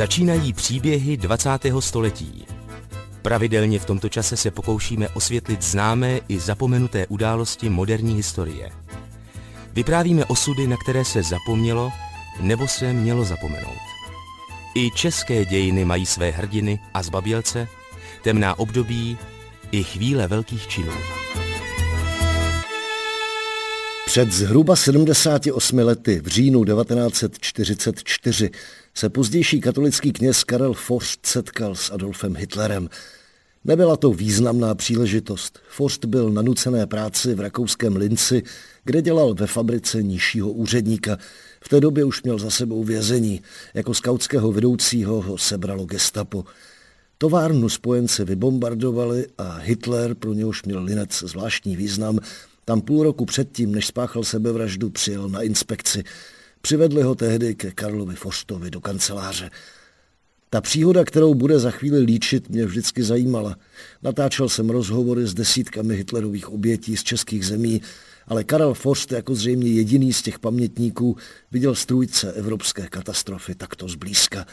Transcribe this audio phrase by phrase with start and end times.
[0.00, 1.50] Začínají příběhy 20.
[1.80, 2.46] století.
[3.22, 8.70] Pravidelně v tomto čase se pokoušíme osvětlit známé i zapomenuté události moderní historie.
[9.72, 11.90] Vyprávíme osudy, na které se zapomnělo
[12.40, 13.82] nebo se mělo zapomenout.
[14.74, 17.68] I české dějiny mají své hrdiny a zbabělce,
[18.22, 19.18] temná období
[19.70, 20.92] i chvíle velkých činů.
[24.06, 28.50] Před zhruba 78 lety v říjnu 1944
[28.94, 32.88] se pozdější katolický kněz Karel Forst setkal s Adolfem Hitlerem.
[33.64, 35.58] Nebyla to významná příležitost.
[35.68, 38.42] Forst byl na nucené práci v rakouském Linci,
[38.84, 41.18] kde dělal ve fabrice nižšího úředníka.
[41.64, 43.40] V té době už měl za sebou vězení.
[43.74, 46.44] Jako skautského vedoucího ho sebralo gestapo.
[47.18, 52.18] Továrnu spojenci vybombardovali a Hitler, pro něhož měl Linec zvláštní význam,
[52.64, 56.04] tam půl roku předtím, než spáchal sebevraždu, přijel na inspekci.
[56.60, 59.50] Přivedli ho tehdy ke Karlovi Forstovi do kanceláře.
[60.50, 63.56] Ta příhoda, kterou bude za chvíli líčit, mě vždycky zajímala.
[64.02, 67.82] Natáčel jsem rozhovory s desítkami Hitlerových obětí z českých zemí,
[68.26, 71.16] ale Karel Forst jako zřejmě jediný z těch pamětníků
[71.50, 74.46] viděl strůjce evropské katastrofy takto zblízka.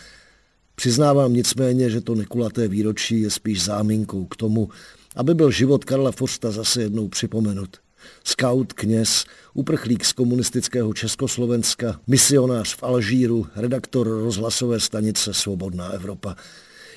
[0.75, 4.69] Přiznávám nicméně, že to nekulaté výročí je spíš záminkou k tomu,
[5.15, 7.77] aby byl život Karla Forsta zase jednou připomenut
[8.23, 16.35] scout, kněz, uprchlík z komunistického Československa, misionář v Alžíru, redaktor rozhlasové stanice Svobodná Evropa.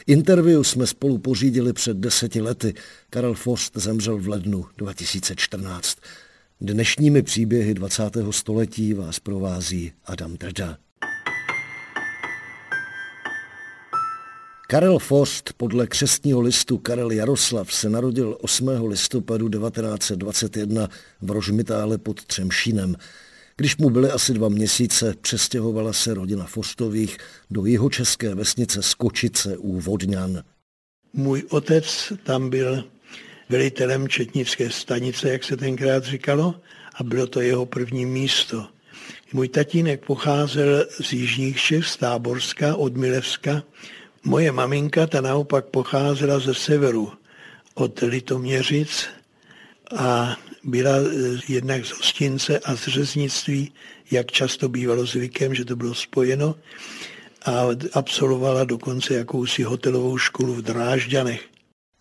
[0.07, 2.75] Interview jsme spolu pořídili před deseti lety.
[3.11, 5.99] Karel Forst zemřel v lednu 2014.
[6.61, 8.03] Dnešními příběhy 20.
[8.31, 10.79] století vás provází Adam Drda.
[14.71, 18.69] Karel Forst podle křestního listu Karel Jaroslav se narodil 8.
[18.89, 20.89] listopadu 1921
[21.21, 22.97] v Rožmitále pod Třemšínem.
[23.57, 27.19] Když mu byly asi dva měsíce, přestěhovala se rodina Forstových
[27.51, 30.43] do jeho české vesnice Skočice u Vodňan.
[31.13, 32.85] Můj otec tam byl
[33.49, 36.55] velitelem Četnické stanice, jak se tenkrát říkalo,
[36.95, 38.67] a bylo to jeho první místo.
[39.33, 43.63] Můj tatínek pocházel z Jižních Čech, z Táborska, od Milevska,
[44.25, 47.13] Moje maminka, ta naopak pocházela ze severu,
[47.75, 49.07] od Litoměřic
[49.97, 50.97] a byla
[51.49, 53.73] jednak z hostince a z řeznictví,
[54.11, 56.55] jak často bývalo zvykem, že to bylo spojeno
[57.45, 61.41] a absolvovala dokonce jakousi hotelovou školu v Drážďanech.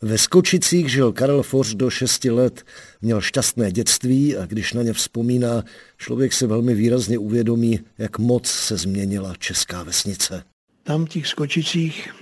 [0.02, 2.66] Ve Skočicích žil Karel Forš do 6 let,
[3.02, 5.64] měl šťastné dětství a když na ně vzpomíná,
[5.98, 10.44] člověk se velmi výrazně uvědomí, jak moc se změnila česká vesnice.
[10.90, 12.16] Tam v těch skočicích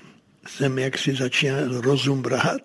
[0.47, 2.61] jsem jaksi začal rozum brát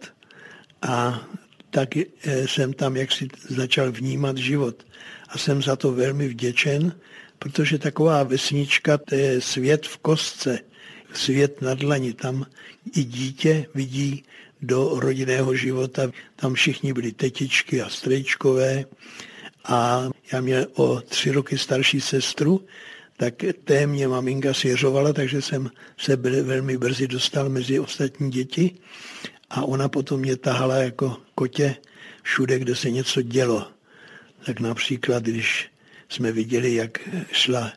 [0.83, 1.23] a
[1.71, 2.05] tak eh,
[2.49, 4.87] jsem tam jaksi začal vnímat život.
[5.29, 6.93] A jsem za to velmi vděčen,
[7.39, 10.59] protože taková vesnička, to je svět v kostce,
[11.13, 12.13] svět na dlani.
[12.13, 12.47] Tam
[12.97, 14.25] i dítě vidí
[14.63, 16.11] do rodinného života.
[16.37, 18.85] Tam všichni byli tetičky a strejčkové.
[19.65, 22.67] A já měl o tři roky starší sestru,
[23.17, 23.35] tak
[23.65, 28.75] té mě maminka svěřovala, takže jsem se byl, velmi brzy dostal mezi ostatní děti
[29.51, 31.77] a ona potom mě tahala jako kotě
[32.23, 33.67] všude, kde se něco dělo.
[34.47, 35.71] Tak například, když
[36.09, 37.73] jsme viděli, jak šla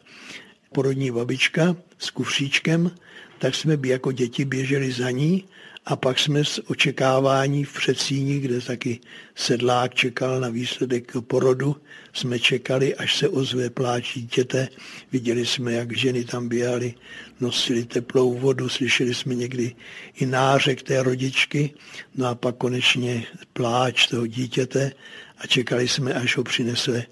[0.73, 2.91] porodní babička s kufříčkem,
[3.39, 5.45] tak jsme by jako děti běželi za ní
[5.85, 8.99] a pak jsme z očekávání v předsíni, kde taky
[9.35, 11.75] sedlák čekal na výsledek porodu,
[12.13, 14.67] jsme čekali, až se ozve pláč dítěte.
[15.11, 16.93] Viděli jsme, jak ženy tam běhaly,
[17.39, 19.75] nosili teplou vodu, slyšeli jsme někdy
[20.15, 21.73] i nářek té rodičky,
[22.15, 24.91] no a pak konečně pláč toho dítěte
[25.37, 27.03] a čekali jsme, až ho přinese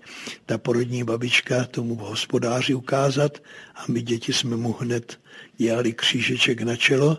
[0.46, 3.44] ta porodní babička tomu hospodáři ukázat.
[3.76, 5.20] A my děti jsme mu hned
[5.58, 7.18] dělali křížeček na čelo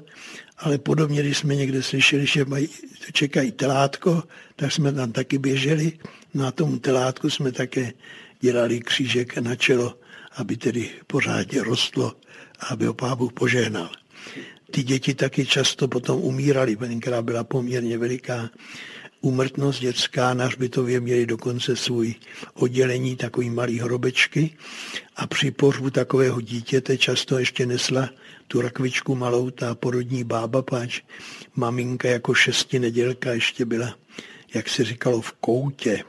[0.59, 2.69] ale podobně, když jsme někde slyšeli, že mají,
[3.13, 4.23] čekají telátko,
[4.57, 5.93] tak jsme tam taky běželi.
[6.35, 7.93] Na tom telátku jsme také
[8.41, 9.99] dělali křížek na čelo,
[10.37, 12.13] aby tedy pořádně rostlo
[12.61, 13.91] a aby ho pábu požehnal.
[14.71, 18.51] Ty děti taky často potom umírali, tenkrát byla poměrně veliká
[19.21, 22.15] úmrtnost dětská, na hřbitově měli dokonce svůj
[22.55, 24.57] oddělení, takový malý hrobečky
[25.17, 28.11] a při pohřbu takového dítěte často ještě nesla
[28.55, 31.03] tu rakvičku malou, ta porodní bába, páč
[31.55, 33.99] maminka jako šesti nedělka ještě byla,
[34.55, 36.05] jak se říkalo, v koutě.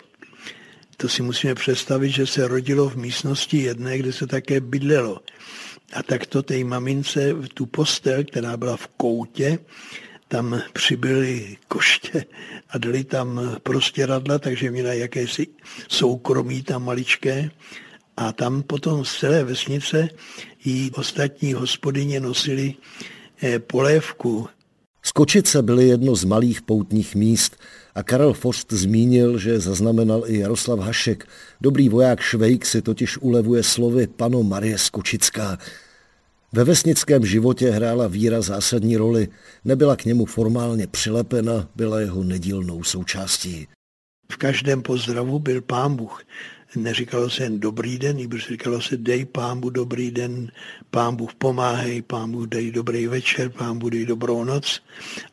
[0.98, 5.20] To si musíme představit, že se rodilo v místnosti jedné, kde se také bydlelo.
[5.94, 9.60] A tak to té mamince v tu postel, která byla v koutě,
[10.28, 12.26] tam přibyli koště
[12.70, 15.48] a dali tam prostě radla, takže měla jakési
[15.88, 17.50] soukromí tam maličké.
[18.18, 20.10] A tam potom z celé vesnice
[20.66, 22.74] jí ostatní hospodyně nosili
[23.44, 24.48] eh, polévku.
[25.02, 27.58] Skočice byly jedno z malých poutních míst
[27.96, 31.28] a Karel Forst zmínil, že zaznamenal i Jaroslav Hašek.
[31.62, 35.58] Dobrý voják Švejk si totiž ulevuje slovy pano Marie Skočická.
[36.54, 39.28] Ve vesnickém životě hrála víra zásadní roli.
[39.66, 43.68] Nebyla k němu formálně přilepena, byla jeho nedílnou součástí.
[44.32, 46.24] V každém pozdravu byl pán Bůh.
[46.76, 50.52] Neříkalo se jen dobrý den, nebož říkalo se dej pámbu dobrý den,
[50.92, 54.84] pán Bůh pomáhej, pán Bůh dej dobrý večer, pán Bůh dej dobrou noc.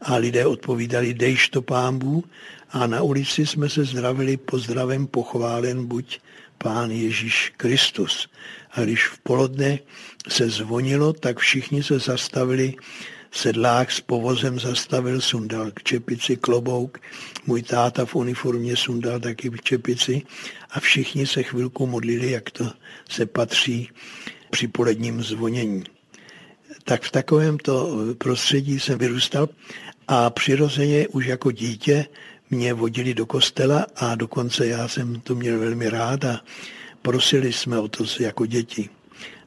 [0.00, 2.24] A lidé odpovídali dejš to pámbu
[2.70, 6.20] a na ulici jsme se zdravili pozdravem pochválen buď
[6.58, 8.28] pán Ježíš Kristus.
[8.72, 9.78] A když v poledne
[10.28, 12.74] se zvonilo, tak všichni se zastavili
[13.32, 16.98] sedlák s povozem zastavil, sundal k čepici klobouk,
[17.46, 20.22] můj táta v uniformě sundal taky k čepici
[20.72, 22.72] a všichni se chvilku modlili, jak to
[23.08, 23.90] se patří
[24.50, 25.84] při poledním zvonění.
[26.84, 29.48] Tak v takovémto prostředí jsem vyrůstal
[30.08, 32.06] a přirozeně už jako dítě
[32.50, 36.40] mě vodili do kostela a dokonce já jsem to měl velmi rád a
[37.02, 38.88] prosili jsme o to jako děti.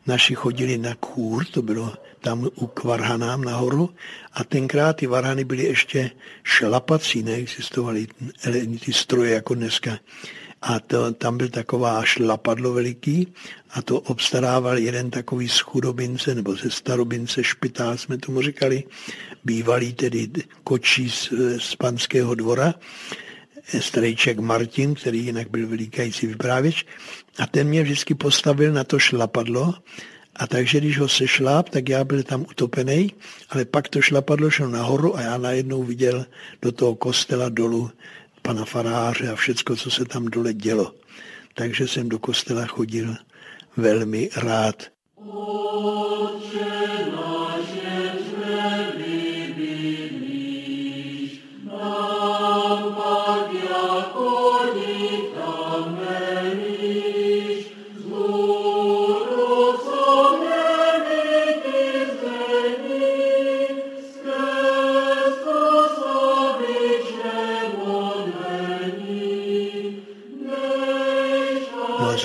[0.08, 3.90] Naši chodili na kůr, to bylo tam u Kvarhanám nahoru
[4.34, 6.12] a tenkrát ty varhany byly ještě
[6.44, 8.08] šlapací, neexistovaly
[8.86, 10.00] ty stroje jako dneska.
[10.66, 13.34] A to, tam byl taková šlapadlo veliký
[13.70, 18.84] a to obstarával jeden takový z chudobince nebo ze starobince špitál, jsme tomu říkali,
[19.44, 20.30] bývalý tedy
[20.64, 22.74] kočí z, z panského dvora,
[23.80, 26.86] strejček Martin, který jinak byl vylíkající vyprávěč,
[27.40, 29.74] a ten mě vždycky postavil na to šlapadlo
[30.36, 33.14] a takže když ho sešláp, tak já byl tam utopený,
[33.50, 36.26] ale pak to šlapadlo šlo nahoru a já najednou viděl
[36.62, 37.92] do toho kostela dolu
[38.46, 40.96] pana faráře a všecko, co se tam dole dělo.
[41.54, 43.16] Takže jsem do kostela chodil
[43.78, 44.84] velmi rád.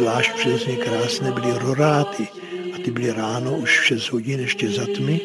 [0.00, 2.29] Zvlášť přesně krásné byly roráty.
[2.75, 5.20] A ty byly ráno už v 6 hodin ještě za tmy.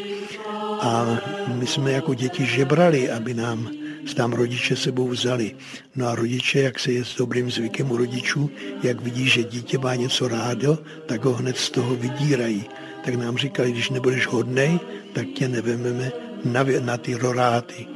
[0.81, 1.17] A
[1.47, 3.71] my jsme jako děti žebrali, aby nám
[4.15, 5.55] tam rodiče sebou vzali.
[5.95, 8.51] No a rodiče, jak se je s dobrým zvykem u rodičů,
[8.83, 12.63] jak vidí, že dítě má něco rádo, tak ho hned z toho vydírají.
[13.05, 14.79] Tak nám říkali, když nebudeš hodnej,
[15.13, 16.11] tak tě nevememe
[16.45, 17.87] na, na ty roráty.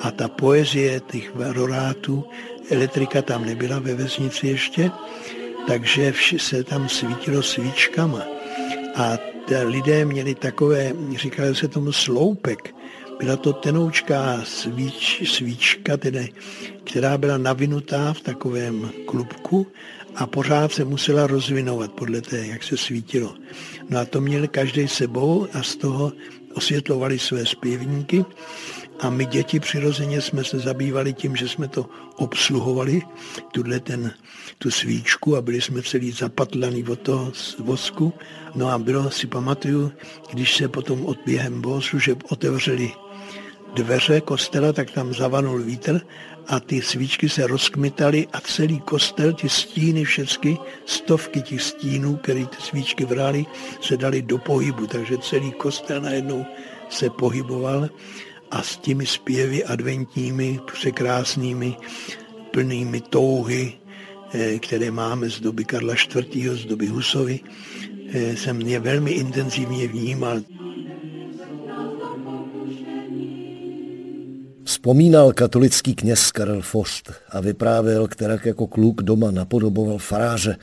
[0.00, 2.24] A ta poezie těch rorátů,
[2.70, 4.90] elektrika tam nebyla ve vesnici ještě,
[5.68, 8.24] takže se tam svítilo svíčkama.
[8.96, 9.18] A
[9.64, 12.74] lidé měli takové, říkali se tomu sloupek,
[13.18, 16.32] byla to tenoučká svíč, svíčka, tedy,
[16.84, 19.66] která byla navinutá v takovém klubku
[20.16, 23.34] a pořád se musela rozvinovat podle té, jak se svítilo.
[23.88, 26.12] No a to měli každý sebou a z toho
[26.54, 28.24] osvětlovali své zpěvníky
[29.00, 31.86] a my děti přirozeně jsme se zabývali tím, že jsme to
[32.16, 33.02] obsluhovali,
[33.52, 34.14] tuhle ten,
[34.58, 38.12] tu svíčku a byli jsme celý zapatlaný od toho z vosku.
[38.54, 39.92] No a bylo, si pamatuju,
[40.30, 42.92] když se potom od během bohoslužeb otevřeli
[43.74, 46.00] dveře kostela, tak tam zavanul vítr
[46.48, 52.46] a ty svíčky se rozkmitaly a celý kostel, ty stíny všechny, stovky těch stínů, které
[52.46, 53.46] ty svíčky vrali,
[53.80, 56.46] se dali do pohybu, takže celý kostel najednou
[56.88, 57.88] se pohyboval
[58.50, 61.76] a s těmi zpěvy adventními, překrásnými,
[62.50, 63.72] plnými touhy,
[64.32, 67.40] eh, které máme z doby Karla IV., z doby Husovy,
[68.12, 70.40] eh, jsem je velmi intenzivně vnímal.
[74.64, 80.56] Vzpomínal katolický kněz Karel Forst a vyprávěl, kterak jako kluk doma napodoboval faráře.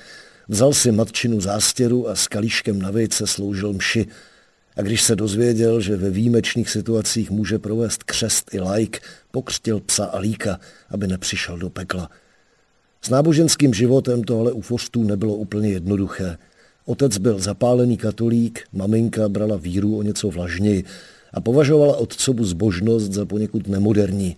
[0.48, 4.08] Vzal si matčinu zástěru a s kalíškem na vejce sloužil mši.
[4.76, 9.02] A když se dozvěděl, že ve výjimečných situacích může provést křest i lajk,
[9.32, 12.10] pokřtil psa Alíka, aby nepřišel do pekla.
[13.02, 16.38] S náboženským životem to ale u Forstů nebylo úplně jednoduché.
[16.86, 20.84] Otec byl zapálený katolík, maminka brala víru o něco vlažněji
[21.34, 24.38] a považovala otcovu zbožnost za poněkud nemoderní.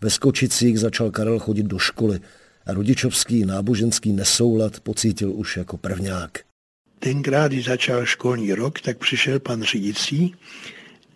[0.00, 2.20] Ve Skočicích začal Karel chodit do školy
[2.66, 6.45] a rodičovský náboženský nesoulad pocítil už jako prvňák.
[7.06, 10.34] Tenkrát, když začal školní rok, tak přišel pan řídící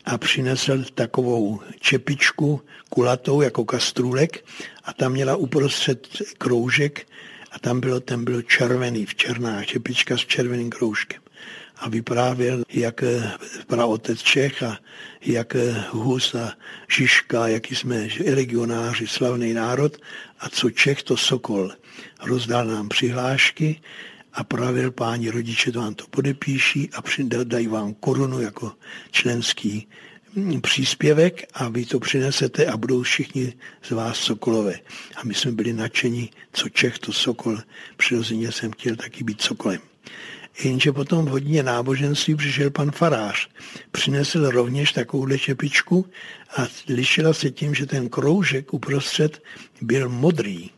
[0.04, 4.44] a přinesl takovou čepičku kulatou jako kastrůlek
[4.84, 7.06] a tam měla uprostřed kroužek
[7.50, 11.22] A tam bylo, ten byl červený v černách, čepička s červeným kroužkem
[11.76, 13.04] a vyprávěl, jak
[13.66, 14.78] praotec Čech a
[15.20, 15.56] jak
[15.90, 16.54] Hus a
[16.88, 19.96] Žižka, jaký jsme legionáři, slavný národ
[20.40, 21.70] a co Čech, to Sokol.
[22.22, 23.80] Rozdal nám přihlášky
[24.32, 27.02] a pravil páni rodiče, to vám to podepíší a
[27.44, 28.72] dají vám korunu jako
[29.10, 29.88] členský
[30.60, 34.74] příspěvek a vy to přinesete a budou všichni z vás sokolové.
[35.16, 37.58] A my jsme byli nadšení, co Čech, to Sokol.
[37.96, 39.80] Přirozeně jsem chtěl taky být Sokolem.
[40.64, 43.48] Jenže potom v hodině náboženství přišel pan farář.
[43.92, 46.06] Přinesl rovněž takovouhle čepičku
[46.56, 49.42] a lišila se tím, že ten kroužek uprostřed
[49.80, 50.70] byl modrý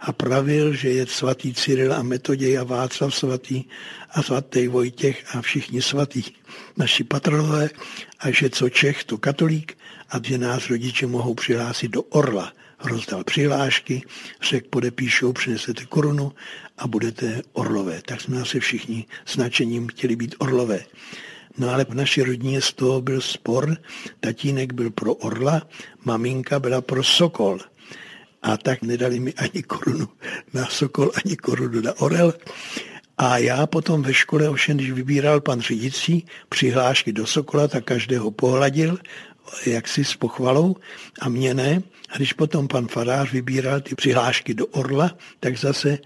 [0.00, 3.64] a pravil, že je svatý Cyril a Metoděj a Václav svatý
[4.10, 6.22] a svatý Vojtěch a všichni svatý
[6.76, 7.70] naši patronové
[8.20, 9.78] a že co Čech, to katolík
[10.10, 12.52] a že nás rodiče mohou přihlásit do Orla.
[12.84, 14.02] Rozdal přihlášky,
[14.42, 16.32] řekl podepíšou, přinesete korunu
[16.78, 18.02] a budete orlové.
[18.06, 20.84] Tak jsme asi všichni s nadšením chtěli být orlové.
[21.58, 23.76] No ale v naší rodině z toho byl spor.
[24.20, 25.62] Tatínek byl pro orla,
[26.04, 27.58] maminka byla pro sokol.
[28.42, 30.08] A tak nedali mi ani korunu
[30.54, 32.34] na sokol, ani korunu na orel.
[33.18, 38.30] A já potom ve škole, ovšem, když vybíral pan řídící přihlášky do Sokola, tak každého
[38.30, 38.98] pohladil,
[39.66, 40.76] jaksi s pochvalou
[41.20, 41.82] a mě ne.
[42.08, 45.98] A když potom pan farář vybíral ty přihlášky do Orla, tak zase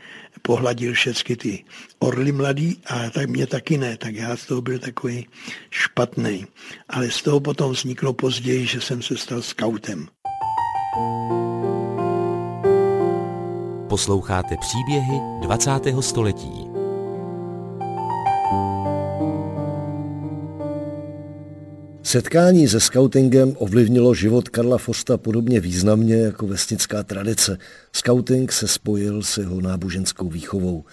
[0.42, 1.64] pohladil všechny ty
[1.98, 5.26] orly mladý a tak mě taky ne, tak já z toho byl takový
[5.70, 6.46] špatný.
[6.88, 10.08] Ale z toho potom vzniklo později, že jsem se stal skautem.
[13.92, 15.70] Posloucháte příběhy 20.
[16.00, 16.66] století.
[22.02, 27.58] Setkání se skautingem ovlivnilo život Karla Fosta podobně významně jako vesnická tradice.
[27.92, 30.84] Skauting se spojil s jeho náboženskou výchovou.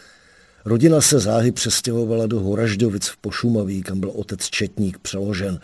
[0.66, 5.60] Rodina se záhy přestěhovala do Horažďovic v Pošumaví, kam byl otec Četník přeložen.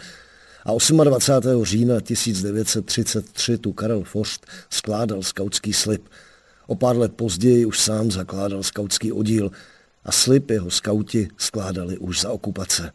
[0.65, 1.65] A 28.
[1.65, 6.08] října 1933 tu Karel Fost skládal skautský slib.
[6.67, 9.51] O pár let později už sám zakládal skautský oddíl
[10.05, 12.91] a slib jeho skauti skládali už za okupace.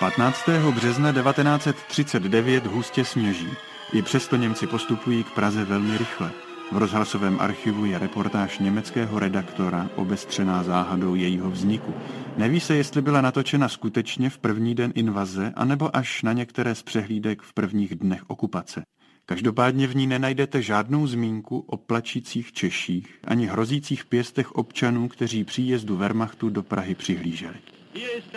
[0.00, 0.48] 15.
[0.74, 3.48] března 1939 hustě sněží.
[3.92, 6.30] I přesto Němci postupují k Praze velmi rychle.
[6.72, 11.94] V rozhlasovém archivu je reportáž německého redaktora obestřená záhadou jejího vzniku.
[12.36, 16.82] Neví se, jestli byla natočena skutečně v první den invaze, anebo až na některé z
[16.82, 18.82] přehlídek v prvních dnech okupace.
[19.28, 25.96] Každopádně v ní nenajdete žádnou zmínku o plačících Češích ani hrozících pěstech občanů, kteří příjezdu
[25.96, 27.54] Wehrmachtu do Prahy přihlíželi.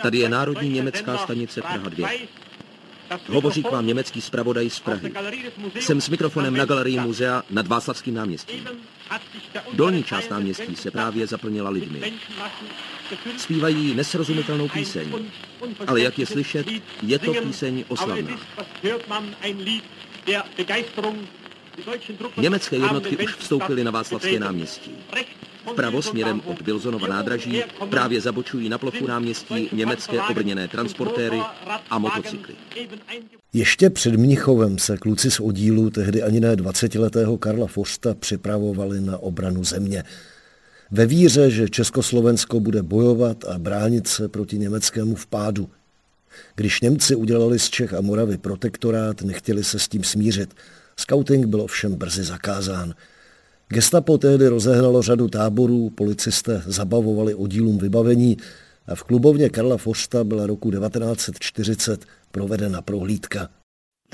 [0.02, 2.08] Tady je Národní německá stanice Praha 2.
[3.28, 5.12] Hovoří k vám německý zpravodaj z Prahy.
[5.80, 8.68] Jsem s mikrofonem na galerii muzea nad Václavským náměstím.
[9.72, 12.12] Dolní část náměstí se právě zaplnila lidmi.
[13.36, 15.12] Zpívají nesrozumitelnou píseň,
[15.86, 16.66] ale jak je slyšet,
[17.02, 18.38] je to píseň oslavná.
[22.36, 24.90] Německé jednotky už vstoupily na Václavské náměstí.
[25.72, 31.40] Vpravo směrem od Wilsonova nádraží právě zabočují na plochu náměstí německé obrněné transportéry
[31.90, 32.54] a motocykly.
[33.52, 39.18] Ještě před Mnichovem se kluci z oddílu tehdy ani ne 20-letého Karla Fosta připravovali na
[39.18, 40.04] obranu země.
[40.90, 45.68] Ve víře, že Československo bude bojovat a bránit se proti německému vpádu.
[46.54, 50.54] Když Němci udělali z Čech a Moravy protektorát, nechtěli se s tím smířit.
[50.96, 52.94] Scouting byl ovšem brzy zakázán.
[53.68, 58.36] Gestapo tehdy rozehnalo řadu táborů, policisté zabavovali oddílům vybavení
[58.86, 63.48] a v klubovně Karla Fosta byla roku 1940 provedena prohlídka.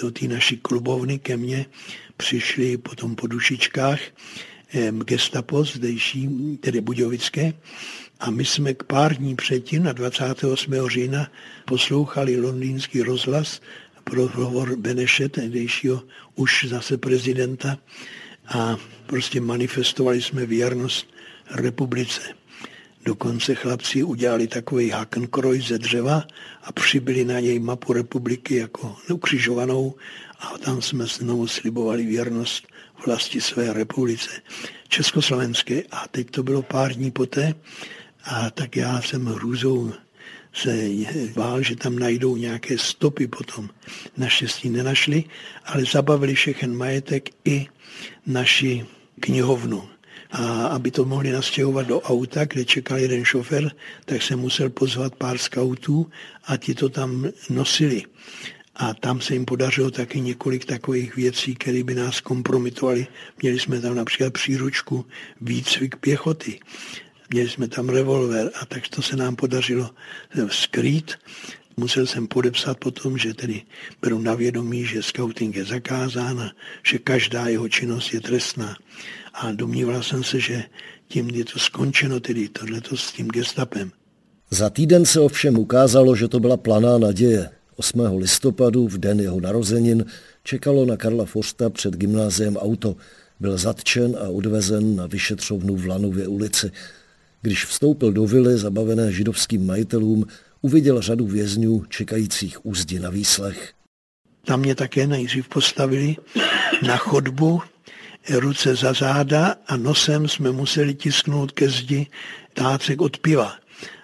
[0.00, 1.66] Do té naší klubovny ke mně
[2.16, 4.00] přišli potom po dušičkách
[5.04, 6.28] gestapo zdejší,
[6.60, 7.52] tedy Budějovické,
[8.20, 10.74] a my jsme k pár dní předtím, na 28.
[10.88, 11.30] října,
[11.64, 13.60] poslouchali londýnský rozhlas
[14.04, 16.02] pro hovor Beneše, tehdejšího
[16.34, 17.78] už zase prezidenta,
[18.48, 21.06] a prostě manifestovali jsme věrnost
[21.50, 22.20] republice.
[23.04, 26.24] Dokonce chlapci udělali takový hakenkroj ze dřeva
[26.62, 29.94] a přibyli na něj mapu republiky jako ukřižovanou
[30.38, 32.68] a tam jsme znovu slibovali věrnost
[33.06, 34.30] vlasti své republice
[34.88, 35.82] československé.
[35.90, 37.54] A teď to bylo pár dní poté
[38.24, 39.92] a tak já jsem hrůzou
[40.52, 40.88] se
[41.34, 43.68] bál, že tam najdou nějaké stopy potom.
[44.16, 45.24] Naštěstí nenašli,
[45.64, 47.66] ale zabavili všechen majetek i
[48.26, 48.86] naši
[49.20, 49.88] knihovnu.
[50.30, 53.70] A aby to mohli nastěhovat do auta, kde čekal jeden šofer,
[54.04, 56.10] tak se musel pozvat pár skautů
[56.44, 58.02] a ti to tam nosili.
[58.78, 63.06] A tam se jim podařilo taky několik takových věcí, které by nás kompromitovaly.
[63.42, 65.06] Měli jsme tam například příručku
[65.40, 66.60] výcvik pěchoty.
[67.30, 69.90] Měli jsme tam revolver a tak to se nám podařilo
[70.48, 71.12] skrýt.
[71.76, 73.62] Musel jsem podepsat potom, že tedy
[74.02, 76.50] beru na vědomí, že scouting je zakázán
[76.86, 78.76] že každá jeho činnost je trestná.
[79.34, 80.64] A domníval jsem se, že
[81.08, 83.92] tím je to skončeno, tedy tohleto s tím gestapem.
[84.50, 87.57] Za týden se ovšem ukázalo, že to byla planá naděje.
[87.78, 88.00] 8.
[88.18, 90.04] listopadu, v den jeho narozenin,
[90.42, 92.96] čekalo na Karla Forsta před gymnáziem auto.
[93.40, 96.70] Byl zatčen a odvezen na vyšetřovnu v Lanově ulici.
[97.42, 100.26] Když vstoupil do vily zabavené židovským majitelům,
[100.60, 103.72] uviděl řadu vězňů čekajících úzdi na výslech.
[104.44, 106.16] Tam mě také nejdřív postavili
[106.86, 107.60] na chodbu,
[108.30, 112.06] ruce za záda a nosem jsme museli tisknout ke zdi
[112.54, 113.54] tácek od piva.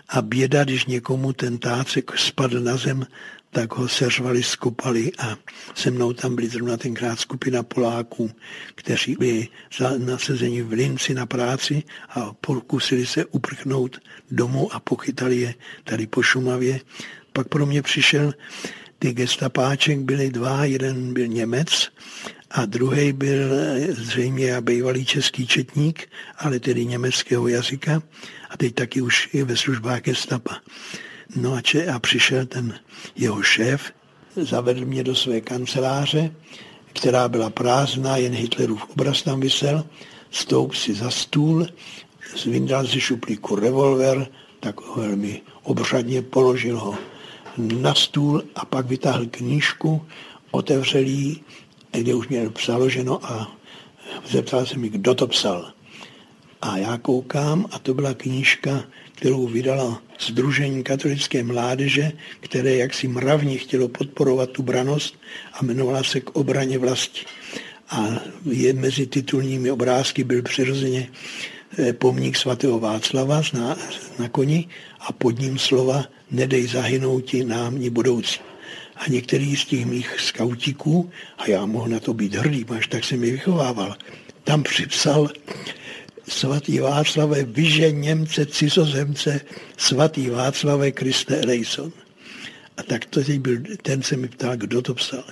[0.09, 3.07] A běda, když někomu ten tácek spadl na zem,
[3.55, 5.39] tak ho seřvali, skopali a
[5.75, 8.31] se mnou tam byli zrovna tenkrát skupina Poláků,
[8.75, 9.49] kteří byli
[9.99, 16.23] nasazeni v Linci na práci a pokusili se uprchnout domů a pochytali je tady po
[16.23, 16.81] Šumavě.
[17.33, 18.35] Pak pro mě přišel
[18.99, 21.89] ty gestapáček byly dva, jeden byl Němec
[22.51, 23.39] a druhý byl
[23.89, 26.09] zřejmě bývalý český četník,
[26.39, 28.03] ale tedy německého jazyka
[28.51, 30.61] a teď taky už je ve službách gestapa.
[31.37, 32.79] No a, če, a přišel ten
[33.17, 33.93] jeho šéf,
[34.37, 36.35] zavedl mě do své kanceláře,
[36.93, 39.85] která byla prázdná, jen Hitlerův obraz tam vysel,
[40.31, 41.67] stoup si za stůl,
[42.37, 44.27] zvyndal si šuplíku revolver,
[44.61, 46.95] tak velmi obřadně položil ho
[47.57, 50.07] na stůl a pak vytáhl knížku,
[50.51, 51.41] otevřel ji,
[51.93, 53.57] kde už měl přaloženo a
[54.31, 55.73] zeptal se mi, kdo to psal.
[56.63, 63.59] A já koukám a to byla knížka, kterou vydala Združení katolické mládeže, které jaksi mravně
[63.59, 65.19] chtělo podporovat tu branost
[65.53, 67.21] a jmenovala se k obraně vlasti.
[67.91, 68.09] A
[68.51, 71.09] je mezi titulními obrázky byl přirozeně
[71.79, 73.77] eh, pomník svatého Václava na,
[74.19, 74.69] na koni
[75.01, 78.41] a pod ním slova nedej zahynouti nám ni budoucí.
[78.97, 83.05] A některý z těch mých skautíků, a já mohl na to být hrdý, až tak
[83.05, 83.97] se mi vychovával,
[84.45, 85.29] tam připsal
[86.29, 89.41] svatý Václave, vyže Němce, cizozemce,
[89.77, 91.93] svatý Václave, Kriste Elejson.
[92.77, 95.25] A tak to teď byl, ten se mi ptal, kdo to psal.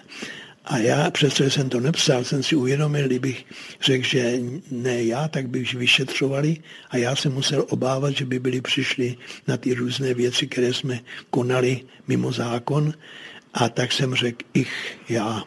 [0.65, 3.47] A já, přestože jsem to nepsal, jsem si uvědomil, kdybych
[3.83, 4.39] řekl, že
[4.71, 6.57] ne já, tak by vyšetřovali
[6.91, 9.17] a já jsem musel obávat, že by byli přišli
[9.49, 11.01] na ty různé věci, které jsme
[11.31, 12.95] konali mimo zákon.
[13.55, 15.45] A tak jsem řekl, ich, já.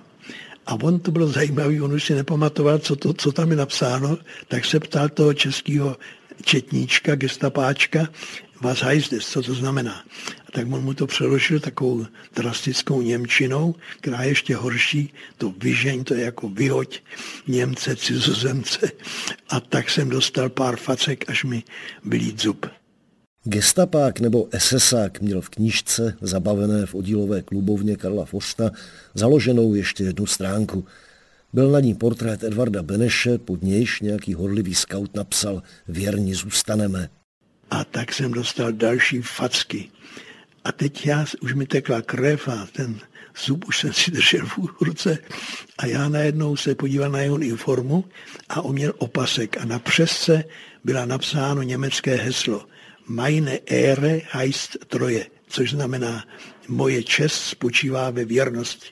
[0.66, 4.18] A on to bylo zajímavý, on už si nepamatoval, co, to, co tam je napsáno,
[4.48, 5.98] tak se ptal toho českého
[6.44, 8.08] četníčka, gestapáčka,
[8.62, 10.04] was heißt co to znamená.
[10.48, 16.04] A tak on mu to přeložil takovou drastickou Němčinou, která je ještě horší, to vyžeň,
[16.04, 17.02] to je jako vyhoď
[17.48, 18.92] Němce, cizozemce.
[19.50, 21.64] A tak jsem dostal pár facek, až mi
[22.06, 22.66] vylít zub.
[23.48, 28.72] Gestapák nebo SSák měl v knížce, zabavené v oddílové klubovně Karla Forsta,
[29.14, 30.86] založenou ještě jednu stránku.
[31.54, 37.10] Byl na ní portrét Edvarda Beneše, pod nějž nějaký horlivý scout napsal Věrni zůstaneme.
[37.72, 39.90] A tak jsem dostal další facky.
[40.64, 43.00] A teď já, už mi tekla krev a ten
[43.46, 45.18] zub už jsem si držel v ruce
[45.78, 48.06] a já najednou se podíval na jeho informu
[48.50, 50.44] a on měl opasek a na přesce
[50.84, 52.75] byla napsáno německé heslo
[53.08, 56.26] Meine Ehre heißt Troje, což znamená
[56.68, 58.90] moje čest spočívá ve věrnosti.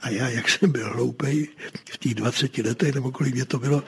[0.00, 1.48] A já, jak jsem byl hloupej
[1.90, 3.82] v těch 20 letech, nebo kolik mě to bylo,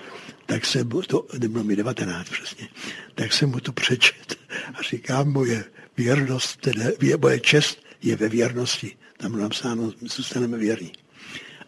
[0.47, 2.69] tak jsem to, bylo mi 19 přesně,
[3.15, 4.39] tak jsem mu to přečet
[4.75, 5.65] a říkám, moje
[5.97, 6.85] věrnost, teda,
[7.21, 8.97] moje čest je ve věrnosti.
[9.17, 10.93] Tam bylo napsáno, zůstaneme věrní.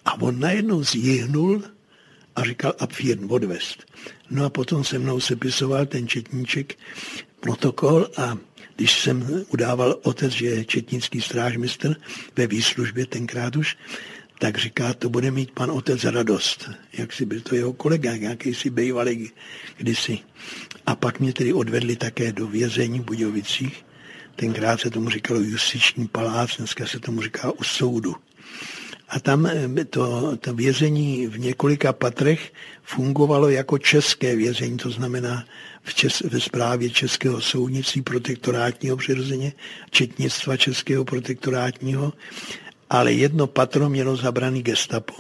[0.05, 1.63] A on najednou zjihnul
[2.37, 3.85] a říkal abfirn, odvest.
[4.31, 6.79] No a potom se mnou sepisoval ten četníček
[7.43, 8.39] protokol a
[8.77, 11.97] když jsem udával otec, že je četnický strážmistr
[12.37, 13.77] ve výslužbě tenkrát už,
[14.39, 16.71] tak říká, to bude mít pan otec radost.
[16.93, 19.31] Jak si byl to jeho kolega, nějaký si bývalý
[19.77, 20.19] kdysi.
[20.87, 23.85] A pak mě tedy odvedli také do vězení v Budějovicích.
[24.37, 28.15] Tenkrát se tomu říkalo justiční palác, dneska se tomu říká u soudu.
[29.09, 32.53] A tam eh, to, to vězení v několika patrech
[32.83, 35.45] fungovalo jako české vězení, to znamená
[35.83, 39.53] v čes, ve správě Českého soudnictví protektorátního přirozeně,
[39.91, 42.13] četnictva Českého protektorátního
[42.93, 45.15] ale jedno patro mělo zabraný gestapo.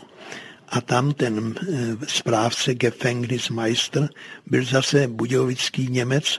[0.68, 4.09] A tam ten eh, správce Gefängnismeister
[4.46, 6.38] byl zase budějovický Němec,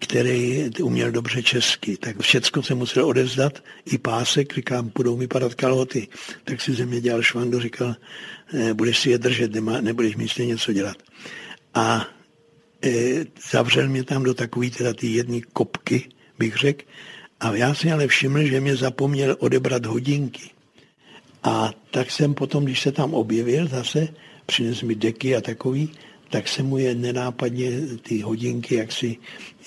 [0.00, 5.54] který uměl dobře česky, tak všecko se musel odevzdat, i pásek, říkám, budou mi padat
[5.54, 6.08] kalhoty.
[6.44, 7.96] Tak si ze mě dělal švandu, říkal,
[8.72, 10.96] budeš si je držet, nebudeš mít stejně co dělat.
[11.74, 12.08] A
[13.50, 16.84] zavřel mě tam do takové teda ty jedné kopky, bych řekl,
[17.40, 20.50] a já si ale všiml, že mě zapomněl odebrat hodinky.
[21.42, 24.08] A tak jsem potom, když se tam objevil zase,
[24.46, 25.90] přines mi deky a takový,
[26.30, 27.70] tak se mu je nenápadně
[28.02, 29.16] ty hodinky jaksi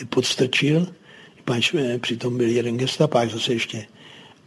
[0.10, 0.88] podstrčil.
[1.46, 3.86] Páč, eh, přitom byl jeden gestapák zase ještě.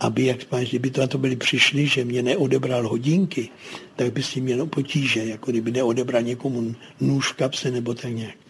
[0.01, 3.49] Aby, jak páč, kdyby to na to byli přišli, že mě neodebral hodinky,
[3.97, 8.13] tak by s tím mělo potíže, jako kdyby neodebral někomu nůž v kapse nebo tak
[8.13, 8.48] nějak.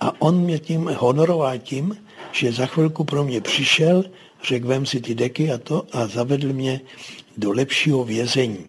[0.00, 1.96] A on mě tím honoroval tím,
[2.32, 4.04] že za chvilku pro mě přišel,
[4.48, 6.80] řekl vem si ty deky a to a zavedl mě
[7.36, 8.66] do lepšího vězení.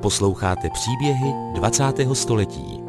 [0.00, 1.84] Posloucháte příběhy 20.
[2.12, 2.80] století.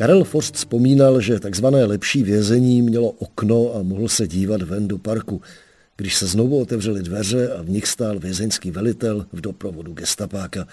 [0.00, 4.98] Karel Forst vzpomínal, že takzvané lepší vězení mělo okno a mohl se dívat ven do
[4.98, 5.40] parku,
[6.00, 10.66] když se znovu otevřely dveře a v nich stál vězeňský velitel v doprovodu gestapáka.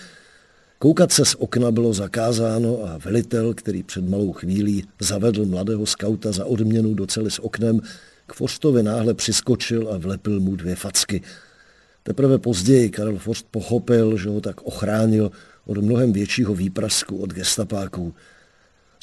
[0.79, 6.31] Koukat se z okna bylo zakázáno a velitel, který před malou chvílí zavedl mladého skauta
[6.31, 7.79] za odměnu do cely s oknem,
[8.27, 11.21] k Forstovi náhle přiskočil a vlepil mu dvě facky–
[12.07, 15.31] Teprve později Karel Forst pochopil, že ho tak ochránil
[15.65, 18.15] od mnohem většího výprasku od gestapáků.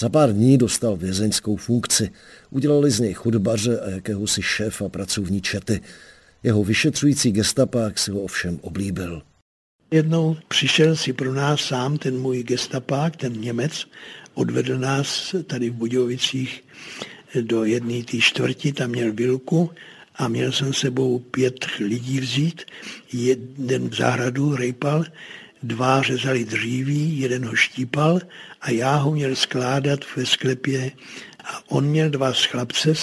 [0.00, 2.10] Za pár dní dostal vězeňskou funkci.
[2.50, 5.80] Udělali z něj chudbaře a jakéhosi šéfa pracovní čety.
[6.44, 9.22] Jeho vyšetřující gestapák si ho ovšem oblíbil.
[9.90, 13.86] Jednou přišel si pro nás sám ten můj gestapák, ten Němec,
[14.34, 16.64] odvedl nás tady v Budějovicích
[17.40, 19.70] do jedné té čtvrti, tam měl vilku
[20.16, 22.62] a měl jsem sebou pět lidí vzít,
[23.12, 25.04] jeden v zahradu rejpal,
[25.62, 28.20] dva řezali dříví, jeden ho štípal
[28.60, 30.90] a já ho měl skládat ve sklepě
[31.44, 32.94] a on měl dva chlapce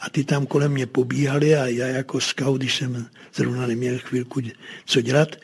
[0.00, 4.40] a ty tam kolem mě pobíhali a já jako scout, když jsem zrovna neměl chvilku
[4.86, 5.36] co dělat,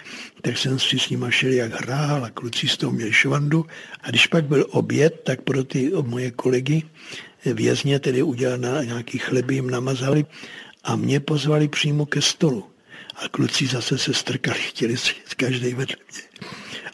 [0.42, 3.66] tak jsem si s nima šel jak hrál a kluci z toho měli švandu
[4.01, 6.83] a když pak byl oběd, tak pro ty moje kolegy
[7.45, 10.25] vězně tedy udělal na nějaký chleby, jim namazali
[10.85, 12.64] a mě pozvali přímo ke stolu.
[13.16, 16.23] A kluci zase se strkali, chtěli si každý vedle mě.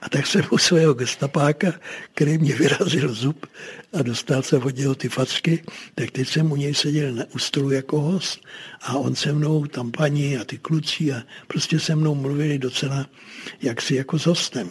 [0.03, 1.73] A tak jsem u svého gestapáka,
[2.15, 3.47] který mě vyrazil zub
[3.93, 5.63] a dostal se od něho ty facky,
[5.95, 8.41] tak teď jsem u něj seděl na, u stolu jako host
[8.83, 13.07] a on se mnou, tam paní a ty kluci a prostě se mnou mluvili docela
[13.63, 14.71] jaksi jako s hostem.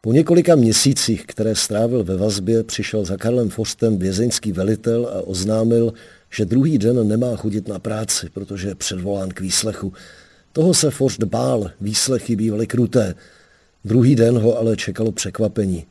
[0.00, 5.92] Po několika měsících, které strávil ve vazbě, přišel za Karlem Forstem vězeňský velitel a oznámil,
[6.30, 9.92] že druhý den nemá chodit na práci, protože je předvolán k výslechu.
[10.52, 13.14] Toho se Forst bál, výslechy bývaly kruté.
[13.86, 15.86] Druhý den ho ale čekalo překvapení.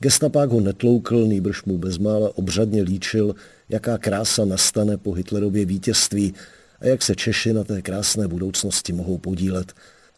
[0.00, 3.34] Gestapák ho netloukl, nýbrž mu bezmála obřadně líčil,
[3.68, 6.34] jaká krása nastane po Hitlerově vítězství
[6.80, 9.72] a jak se Češi na té krásné budoucnosti mohou podílet.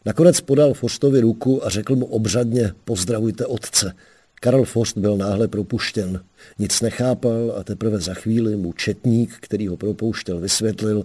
[0.05, 3.93] Nakonec podal Forstovi ruku a řekl mu obřadně pozdravujte otce.
[4.41, 6.21] Karel Forst byl náhle propuštěn.
[6.59, 11.03] Nic nechápal a teprve za chvíli mu četník, který ho propouštěl, vysvětlil,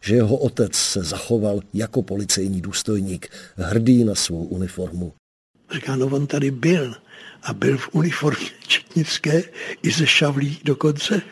[0.00, 5.12] že jeho otec se zachoval jako policejní důstojník, hrdý na svou uniformu.
[5.72, 6.94] Říká, no on tady byl
[7.42, 9.42] a byl v uniformě četnické
[9.82, 11.22] i ze šavlí dokonce,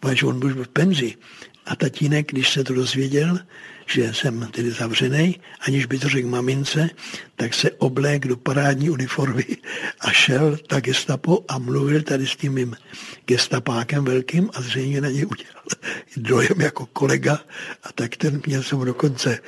[0.00, 1.14] protože on byl v penzi.
[1.66, 3.38] A tatínek, když se to dozvěděl,
[3.86, 6.90] že jsem tedy zavřený, aniž by to řekl mamince,
[7.36, 9.44] tak se oblék do parádní uniformy
[10.00, 12.76] a šel ta gestapo a mluvil tady s tím mým
[13.26, 15.64] gestapákem velkým a zřejmě na něj udělal
[16.16, 17.38] dojem jako kolega
[17.82, 19.38] a tak ten měl jsem dokonce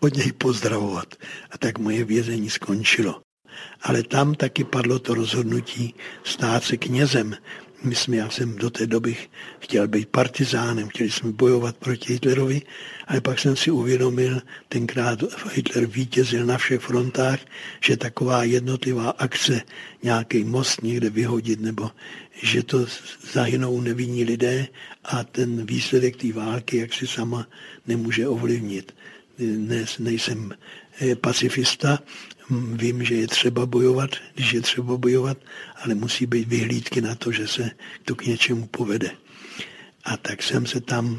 [0.00, 1.14] od něj pozdravovat.
[1.50, 3.21] A tak moje vězení skončilo.
[3.82, 5.94] Ale tam taky padlo to rozhodnutí
[6.24, 7.36] stát se knězem,
[7.84, 9.16] my jsme, já jsem do té doby
[9.58, 12.62] chtěl být partizánem, chtěli jsme bojovat proti Hitlerovi,
[13.06, 15.18] ale pak jsem si uvědomil, tenkrát
[15.52, 17.38] Hitler vítězil na všech frontách,
[17.84, 19.60] že taková jednotlivá akce,
[20.02, 21.90] nějaký most někde vyhodit, nebo
[22.42, 22.86] že to
[23.32, 24.66] zahynou nevinní lidé
[25.04, 27.46] a ten výsledek té války, jak si sama
[27.86, 28.94] nemůže ovlivnit.
[29.38, 30.52] Dnes nejsem
[31.20, 31.98] pacifista,
[32.50, 35.38] Vím, že je třeba bojovat, když je třeba bojovat,
[35.84, 37.70] ale musí být vyhlídky na to, že se
[38.04, 39.10] to k něčemu povede.
[40.04, 41.18] A tak jsem se tam,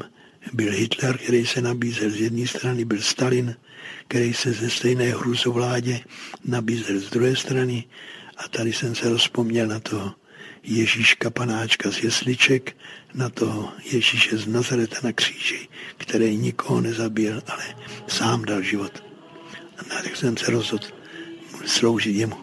[0.52, 3.56] byl Hitler, který se nabízel z jedné strany, byl Stalin,
[4.08, 6.00] který se ze stejné hruzovládě
[6.44, 7.84] nabízel z druhé strany
[8.36, 10.14] a tady jsem se rozpomněl na toho
[10.62, 12.76] Ježíška panáčka z jesliček,
[13.14, 17.64] na toho Ježíše z Nazareta na kříži, který nikoho nezabil, ale
[18.06, 19.03] sám dal život.
[19.90, 20.86] A tak jsem se rozhodl
[21.66, 22.36] sloužit jemu.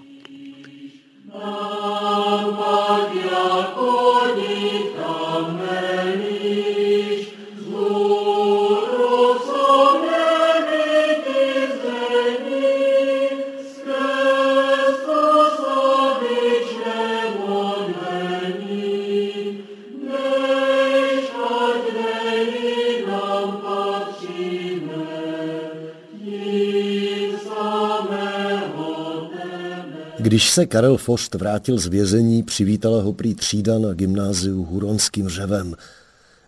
[30.32, 35.76] Když se Karel Forst vrátil z vězení, přivítala ho prý třída na gymnáziu Huronským řevem.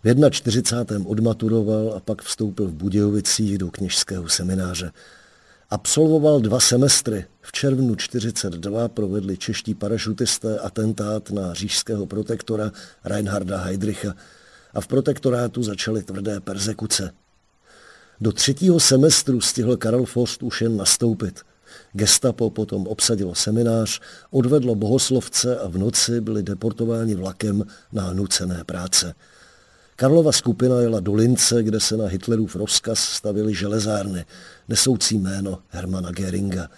[0.04, 1.10] V 41.
[1.10, 4.91] odmaturoval a pak vstoupil v Budějovicích do kněžského semináře.
[5.69, 7.26] Absolvoval dva semestry.
[7.41, 12.72] V červnu 42 provedli čeští parašutisté atentát na říšského protektora
[13.04, 14.13] Reinharda Heydricha
[14.74, 17.12] a v protektorátu začaly tvrdé persekuce.
[18.22, 21.39] Do třetího semestru stihl Karel Forst už jen nastoupit–
[21.93, 23.99] Gestapo potom obsadilo seminář,
[24.31, 29.13] odvedlo bohoslovce a v noci byli deportováni vlakem na nucené práce.
[29.95, 34.25] Karlova skupina jela do Lince, kde se na Hitlerův rozkaz stavili železárny,
[34.69, 36.69] nesoucí jméno Hermana Geringa.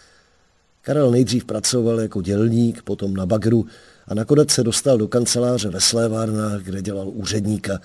[0.82, 3.66] Karel nejdřív pracoval jako dělník, potom na bagru
[4.08, 7.80] a nakonec se dostal do kanceláře ve Slévárnách, kde dělal úředníka.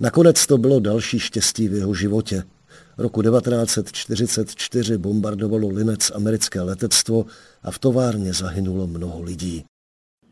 [0.00, 2.42] Nakonec to bylo další štěstí v jeho životě.
[2.98, 7.26] Roku 1944 bombardovalo Linec americké letectvo
[7.62, 9.64] a v továrně zahynulo mnoho lidí.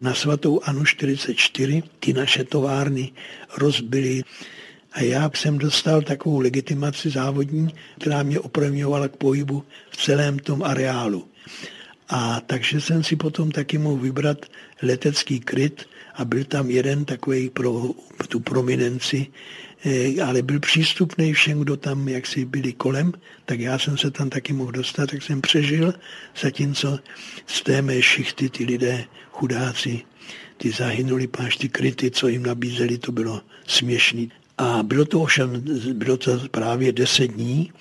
[0.00, 3.12] Na svatou Anu 44 ty naše továrny
[3.58, 4.22] rozbily
[4.92, 7.68] a já jsem dostal takovou legitimaci závodní,
[8.00, 11.28] která mě opravňovala k pohybu v celém tom areálu.
[12.08, 14.46] A takže jsem si potom taky mohl vybrat
[14.82, 15.82] letecký kryt
[16.14, 17.90] a byl tam jeden takový pro
[18.28, 19.26] tu prominenci,
[20.24, 23.12] ale byl přístupný všem, kdo tam jaksi byli kolem,
[23.44, 25.94] tak já jsem se tam taky mohl dostat, tak jsem přežil,
[26.40, 26.98] zatímco
[27.46, 30.02] z té mé šichty ty lidé, chudáci,
[30.56, 34.30] ty zahynuli páš ty kryty, co jim nabízeli, to bylo směšný.
[34.58, 37.72] A bylo to ovšem, bylo to právě deset dní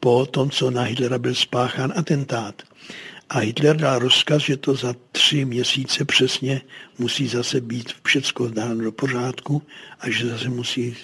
[0.00, 2.62] po tom, co na Hitlera byl spáchán atentát.
[3.28, 6.60] A Hitler dal rozkaz, že to za tři měsíce přesně
[6.98, 9.62] musí zase být všecko dáno do pořádku
[10.00, 10.96] a že zase musí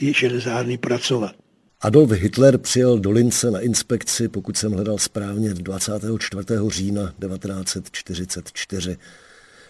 [0.00, 1.32] ty železárny pracovat.
[1.80, 6.42] Adolf Hitler přijel do Lince na inspekci, pokud jsem hledal správně, 24.
[6.68, 8.96] října 1944.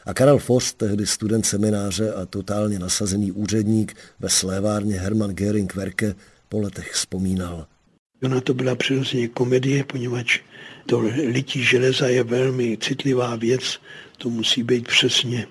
[0.07, 6.15] A Karel Forst, tehdy student semináře a totálně nasazený úředník ve slévárně Hermann Göring Werke,
[6.49, 7.67] po letech vzpomínal.
[8.23, 10.41] Ona to byla přirozeně komedie, poněvadž
[10.87, 11.01] to
[11.33, 13.81] lití železa je velmi citlivá věc,
[14.19, 15.47] to musí být přesně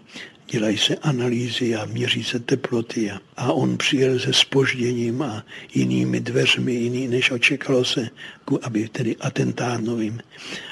[0.52, 3.12] dělají se analýzy a měří se teploty.
[3.12, 8.10] A, a on přijel se spožděním a jinými dveřmi, jiný, než očekalo se,
[8.62, 10.20] aby tedy atentárnovým.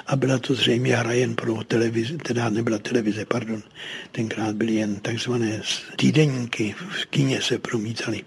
[0.08, 3.64] A byla to zřejmě hra jen pro televizi, teda nebyla televize, pardon.
[4.12, 5.62] Tenkrát byly jen takzvané
[5.96, 8.22] týdeníky, v kíně se promítaly.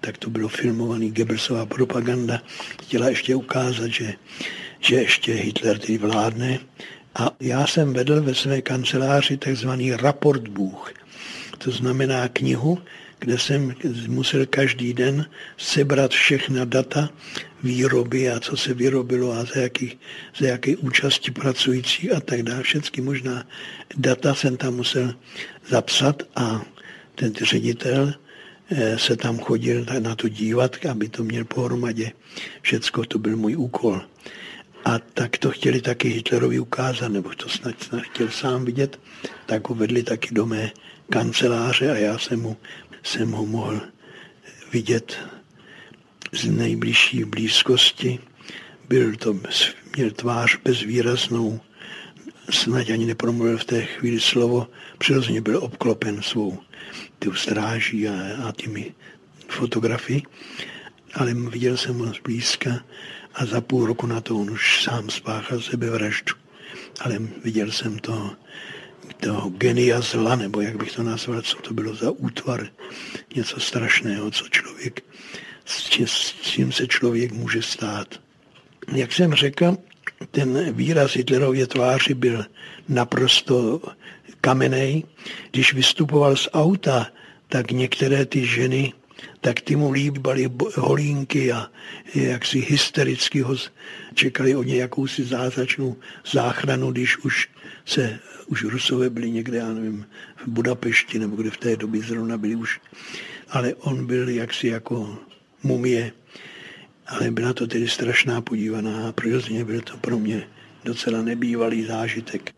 [0.00, 2.42] Tak to bylo filmovaný Goebbelsová propaganda.
[2.82, 4.14] Chtěla ještě ukázat, že,
[4.80, 6.58] že ještě Hitler tedy vládne
[7.14, 10.92] a já jsem vedl ve své kanceláři takzvaný raportbuch.
[11.58, 12.78] To znamená knihu,
[13.18, 13.74] kde jsem
[14.08, 17.10] musel každý den sebrat všechna data
[17.62, 19.98] výroby a co se vyrobilo a za, jaký,
[20.38, 22.62] za jaké účasti pracujících a tak dále.
[22.62, 23.46] Všechny možná
[23.96, 25.14] data jsem tam musel
[25.68, 26.62] zapsat a
[27.14, 28.14] ten ředitel
[28.70, 32.12] eh, se tam chodil na to dívat, aby to měl pohromadě.
[32.62, 34.02] Všecko to byl můj úkol.
[34.84, 39.00] A tak to chtěli taky Hitlerovi ukázat, nebo to snad, snad chtěl sám vidět,
[39.46, 40.70] tak ho vedli taky do mé
[41.10, 42.56] kanceláře a já jsem, mu,
[43.02, 43.80] jsem ho mohl
[44.72, 45.18] vidět
[46.32, 48.18] z nejbližší blízkosti.
[48.88, 49.40] Byl to,
[49.96, 51.60] měl tvář bezvýraznou,
[52.50, 54.68] snad ani nepromluvil v té chvíli slovo,
[54.98, 56.58] přirozeně byl obklopen svou
[57.18, 58.12] tu stráží a,
[58.48, 58.94] a těmi
[59.48, 60.22] fotografii,
[61.14, 62.84] ale viděl jsem ho zblízka
[63.34, 66.34] a za půl roku na to on už sám spáchal sebevraždu.
[67.00, 68.30] Ale viděl jsem to,
[69.20, 72.68] toho genia zla, nebo jak bych to nazval, co to bylo za útvar,
[73.36, 75.04] něco strašného, co člověk,
[75.64, 78.20] s čím, s čím se člověk může stát.
[78.92, 79.76] Jak jsem řekl,
[80.30, 82.44] ten výraz Hitlerově tváři byl
[82.88, 83.82] naprosto
[84.40, 85.02] kamenej.
[85.50, 87.06] Když vystupoval z auta,
[87.48, 88.92] tak některé ty ženy
[89.40, 91.70] tak ty mu líbali holínky a
[92.14, 93.56] jaksi hystericky ho
[94.14, 95.96] čekali od něj jakousi zázračnou
[96.32, 97.48] záchranu, když už
[97.86, 100.06] se, už Rusové byli někde, já nevím,
[100.44, 102.80] v Budapešti nebo kde v té době zrovna byli už,
[103.48, 105.18] ale on byl jaksi jako
[105.62, 106.12] mumie,
[107.06, 110.46] ale byla to tedy strašná podívaná a přirozeně byl to pro mě
[110.84, 112.50] docela nebývalý zážitek.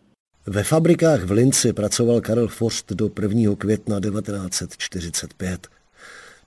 [0.45, 3.55] Ve fabrikách v Linci pracoval Karel Forst do 1.
[3.57, 5.67] května 1945.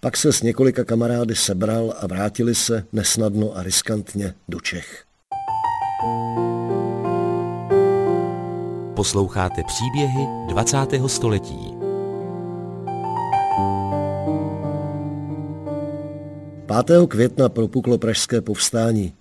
[0.02, 5.04] Pak se s několika kamarády sebral a vrátili se nesnadno a riskantně do Čech.
[8.94, 10.76] Posloucháte příběhy 20.
[11.06, 11.74] století.
[16.66, 19.14] Pátého května propuklo pražské povstání.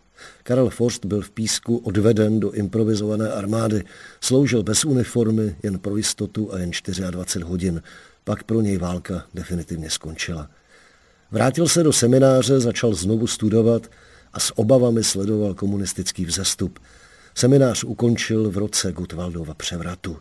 [0.44, 3.84] Karel Forst byl v Písku odveden do improvizované armády.
[4.22, 6.72] Sloužil bez uniformy, jen pro jistotu a jen
[7.12, 7.82] 24 hodin.
[8.24, 10.50] Pak pro něj válka definitivně skončila.
[11.32, 13.92] Vrátil se do semináře, začal znovu studovat
[14.34, 16.80] a s obavami sledoval komunistický vzestup.
[17.36, 20.18] Seminář ukončil v roce Gutwaldova převratu.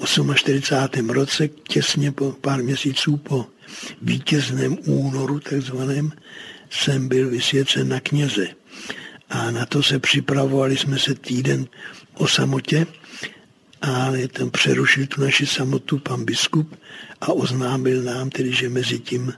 [0.00, 1.10] V 48.
[1.10, 3.46] roce, těsně po pár měsíců po
[4.02, 6.12] vítězném únoru takzvaném,
[6.70, 8.46] jsem byl vysvěcen na kněze.
[9.28, 11.66] A na to se připravovali jsme se týden
[12.14, 12.86] o samotě,
[13.82, 16.76] ale ten přerušil tu naši samotu pan biskup
[17.20, 19.32] a oznámil nám tedy, že mezi tím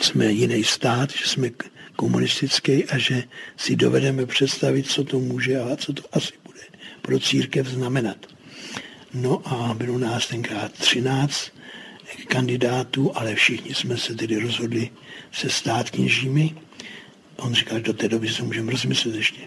[0.00, 1.50] jsme jiný stát, že jsme
[1.96, 3.22] komunistický a že
[3.56, 6.60] si dovedeme představit, co to může a co to asi bude
[7.02, 8.16] pro církev znamenat.
[9.14, 11.50] No a bylo nás tenkrát 13
[12.28, 14.90] kandidátů, ale všichni jsme se tedy rozhodli
[15.32, 16.54] se stát kněžími.
[17.36, 19.40] On říkal, že do té doby se můžeme rozmyslet ještě.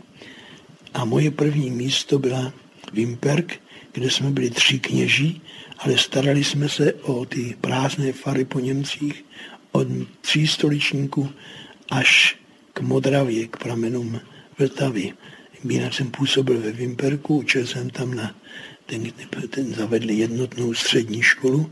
[0.94, 2.54] A moje první místo byla
[2.94, 3.60] Vimperk,
[3.94, 5.42] kde jsme byli tři kněží,
[5.78, 9.26] ale starali jsme se o ty prázdné fary po Němcích,
[9.72, 9.88] od
[10.22, 11.30] tří stoličníků
[11.92, 12.38] až
[12.74, 14.22] k Modravě, k pramenům
[14.60, 15.14] Vltavy.
[15.70, 18.36] Jinak jsem působil ve Vimperku, učil jsem tam na
[18.86, 19.12] ten,
[19.50, 21.72] ten zavedli jednotnou střední školu,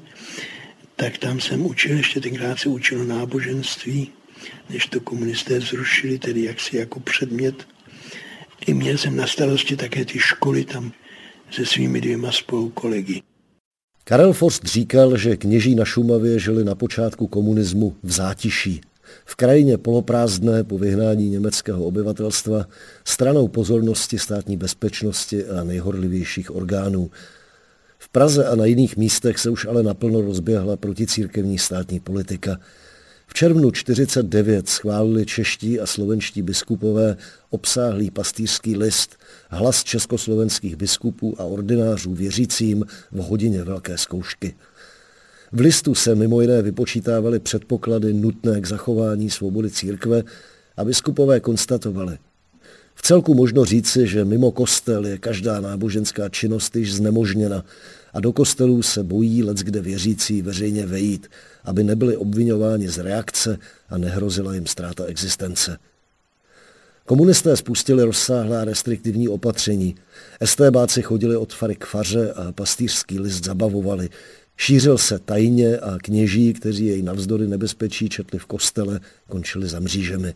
[0.95, 4.11] tak tam jsem učil, ještě tenkrát se učil náboženství,
[4.69, 7.67] než to komunisté zrušili, tedy jaksi jako předmět.
[8.67, 10.91] I měl jsem na starosti také ty školy tam
[11.51, 13.21] se svými dvěma spolukolegy.
[14.07, 18.81] Karel Forst říkal, že kněží na Šumavě žili na počátku komunismu v zátiší.
[19.25, 22.67] V krajině poloprázdné po vyhnání německého obyvatelstva,
[23.05, 27.11] stranou pozornosti státní bezpečnosti a nejhorlivějších orgánů.
[27.97, 32.59] V Praze a na jiných místech se už ale naplno rozběhla proticírkevní státní politika–
[33.27, 37.17] v červnu 49 schválili čeští a slovenští biskupové
[37.49, 39.15] obsáhlý pastýřský list
[39.49, 44.55] hlas československých biskupů a ordinářů věřícím v hodině velké zkoušky.
[45.51, 50.23] V listu se mimo jiné vypočítávaly předpoklady nutné k zachování svobody církve
[50.77, 52.17] a biskupové konstatovali.
[52.95, 57.65] V celku možno říci, že mimo kostel je každá náboženská činnost již znemožněna
[58.13, 61.27] a do kostelů se bojí kde věřící veřejně vejít,
[61.65, 63.57] aby nebyli obvinováni z reakce
[63.89, 65.77] a nehrozila jim ztráta existence.
[67.05, 69.95] Komunisté spustili rozsáhlá restriktivní opatření.
[70.39, 74.09] Estébáci chodili od fary k faře a pastýřský list zabavovali.
[74.57, 78.99] Šířil se tajně a kněží, kteří jej navzdory nebezpečí četli v kostele,
[79.29, 80.33] končili za mřížemi.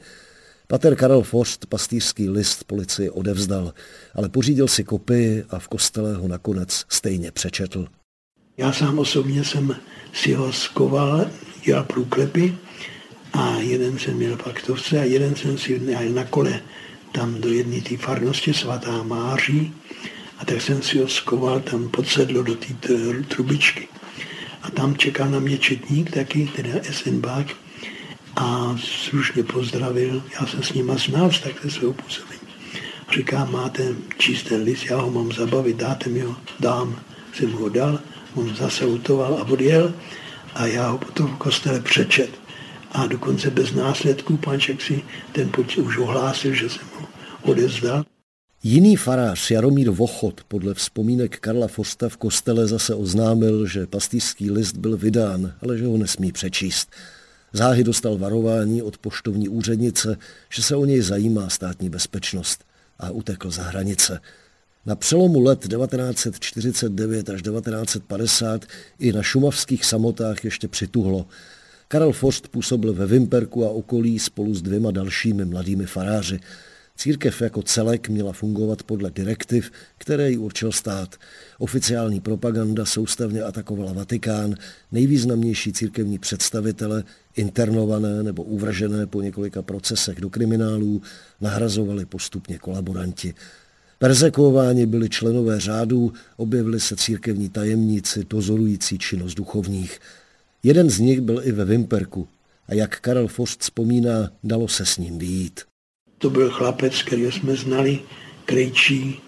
[0.68, 3.74] Pater Karel Forst pastýřský list policii odevzdal,
[4.14, 7.88] ale pořídil si kopii a v kostele ho nakonec stejně přečetl.
[8.58, 9.76] Já sám osobně jsem
[10.14, 11.30] si ho skoval,
[11.64, 12.56] dělal průklepy
[13.34, 16.62] a jeden jsem měl v aktovce a jeden jsem si měl na kole
[17.12, 19.74] tam do jedné té farnosti svatá Máří
[20.40, 22.68] a tak jsem si ho skoval tam pod sedlo do té
[23.28, 23.88] trubičky.
[24.62, 27.46] A tam čekal na mě četník taky, teda Esenbach,
[28.36, 30.24] a slušně pozdravil.
[30.40, 32.40] Já jsem s nima znal z takhle svého působení.
[33.14, 37.00] Říká, máte čistý list, já ho mám zabavit, dáte mi ho, dám.
[37.34, 38.00] Jsem ho dal,
[38.36, 39.94] on zase utoval a odjel
[40.56, 42.30] a já ho potom v kostele přečet.
[42.92, 47.08] A dokonce bez následků panček si ten počet už ohlásil, že jsem ho
[47.42, 48.04] odezdal.
[48.64, 54.78] Jiný farář Jaromír Vochod podle vzpomínek Karla Forsta v kostele zase oznámil, že pastýřský list
[54.78, 56.92] byl vydán, ale že ho nesmí přečíst.
[57.54, 60.18] Záhy dostal varování od poštovní úřednice,
[60.50, 62.66] že se o něj zajímá státní bezpečnost
[63.00, 64.20] a utekl za hranice.
[64.90, 68.66] Na přelomu let 1949 až 1950
[69.00, 71.26] i na šumavských samotách ještě přituhlo.
[71.88, 76.40] Karel Forst působil ve Vimperku a okolí spolu s dvěma dalšími mladými faráři.
[76.96, 81.16] Církev jako celek měla fungovat podle direktiv, které jí určil stát.
[81.60, 84.56] Oficiální propaganda soustavně atakovala Vatikán,
[84.92, 87.04] nejvýznamnější církevní představitele,
[87.36, 91.02] internované nebo uvržené po několika procesech do kriminálů,
[91.42, 93.34] nahrazovali postupně kolaboranti.
[94.00, 100.00] Persekuováni byli členové řádů, objevili se církevní tajemníci dozorující činnost duchovních.
[100.64, 102.28] Jeden z nich byl i ve Vimperku
[102.68, 105.62] a jak Karel Forst vzpomíná, dalo se s ním výjít.
[106.18, 108.00] To byl chlapec, který jsme znali,
[108.46, 109.22] krejčí,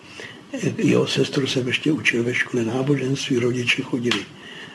[0.77, 4.25] Jeho sestru jsem ještě učil ve škole náboženství, rodiče chodili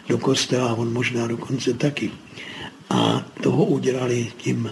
[0.09, 2.11] do kostela, on možná dokonce taky.
[2.91, 4.71] A toho udělali tím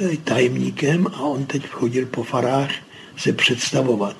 [0.00, 2.70] eh, tajemníkem a on teď chodil po farách
[3.16, 4.16] se představovat.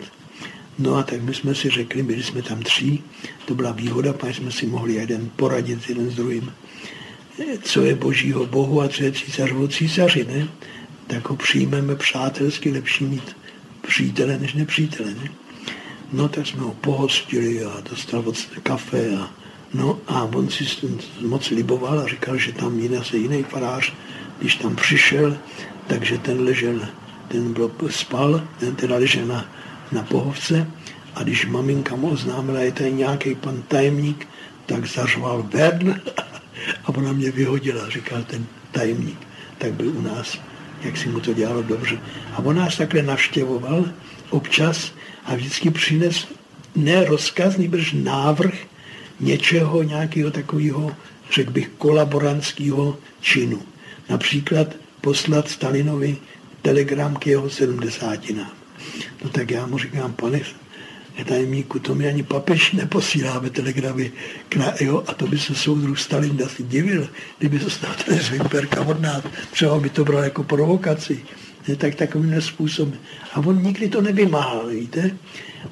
[0.81, 2.99] No a tak my jsme si řekli, byli jsme tam tři,
[3.45, 6.53] to byla výhoda, pak jsme si mohli jeden poradit jeden s druhým,
[7.63, 10.49] co je božího bohu a co je císařovo císaři, ne?
[11.07, 13.37] Tak ho přijmeme přátelsky, lepší mít
[13.89, 15.31] přítele než nepřítele, ne?
[16.13, 19.31] No tak jsme ho pohostili a dostal od kafe a
[19.75, 20.65] no a on si
[21.21, 23.93] moc liboval a říkal, že tam jiný se jiný farář,
[24.39, 25.39] když tam přišel,
[25.87, 26.81] takže ten ležel,
[27.29, 29.60] ten byl, spal, ten teda ležel na
[29.93, 30.67] na pohovce
[31.15, 34.29] a když maminka mu oznámila, je tady nějaký pan tajemník,
[34.67, 36.01] tak zařval ven
[36.85, 39.19] a ona mě vyhodila, říkal ten tajemník.
[39.59, 40.39] Tak byl u nás,
[40.83, 41.99] jak si mu to dělalo dobře.
[42.33, 43.85] A on nás takhle navštěvoval
[44.31, 44.93] občas
[45.25, 46.27] a vždycky přines
[46.77, 48.55] ne rozkaz, nebož návrh
[49.21, 50.97] něčeho, nějakého takového,
[51.31, 53.63] řekl bych, kolaborantského činu.
[54.09, 54.67] Například
[55.01, 56.17] poslat Stalinovi
[56.63, 58.60] telegram k jeho sedmdesátinám.
[59.25, 60.41] No tak já mu říkám, pane
[61.25, 64.13] tajemníku, to mi ani papež neposíláme telegramy
[64.49, 67.09] k na, jo, a to by se soudruh Stalin asi divil,
[67.39, 71.23] kdyby se stal ten zvimperka od nás, třeba by to bral jako provokaci.
[71.69, 72.99] Ne, tak takovým způsobem.
[73.35, 75.17] A on nikdy to nevymáhal, víte?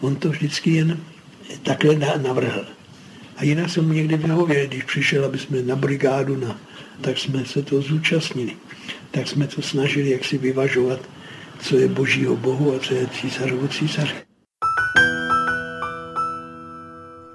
[0.00, 1.00] On to vždycky jen
[1.62, 2.64] takhle navrhl.
[3.36, 6.60] A jinak jsem mu někdy vyhověl, když přišel, aby jsme na brigádu, na,
[7.00, 8.56] tak jsme se to zúčastnili.
[9.10, 11.00] Tak jsme to snažili jak si vyvažovat
[11.62, 14.14] co je božího bohu a co je císařovo císař.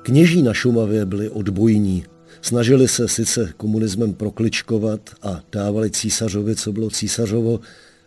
[0.03, 2.05] Kněží na Šumavě byli odbojní.
[2.41, 7.59] Snažili se sice komunismem prokličkovat a dávali císařovi, co bylo císařovo,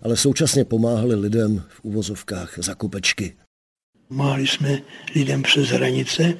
[0.03, 3.37] ale současně pomáhali lidem v uvozovkách za kupečky.
[4.09, 4.83] Pomáhali jsme
[5.14, 6.35] lidem přes hranice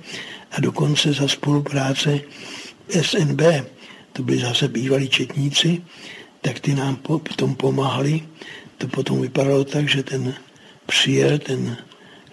[0.51, 2.21] a dokonce za spolupráce
[3.03, 3.41] SNB,
[4.13, 5.83] to byli zase bývalí četníci,
[6.43, 6.99] tak ty nám
[7.33, 8.23] v tom pomáhali
[8.79, 10.35] to potom vypadalo tak, že ten
[10.87, 11.77] přijel, ten,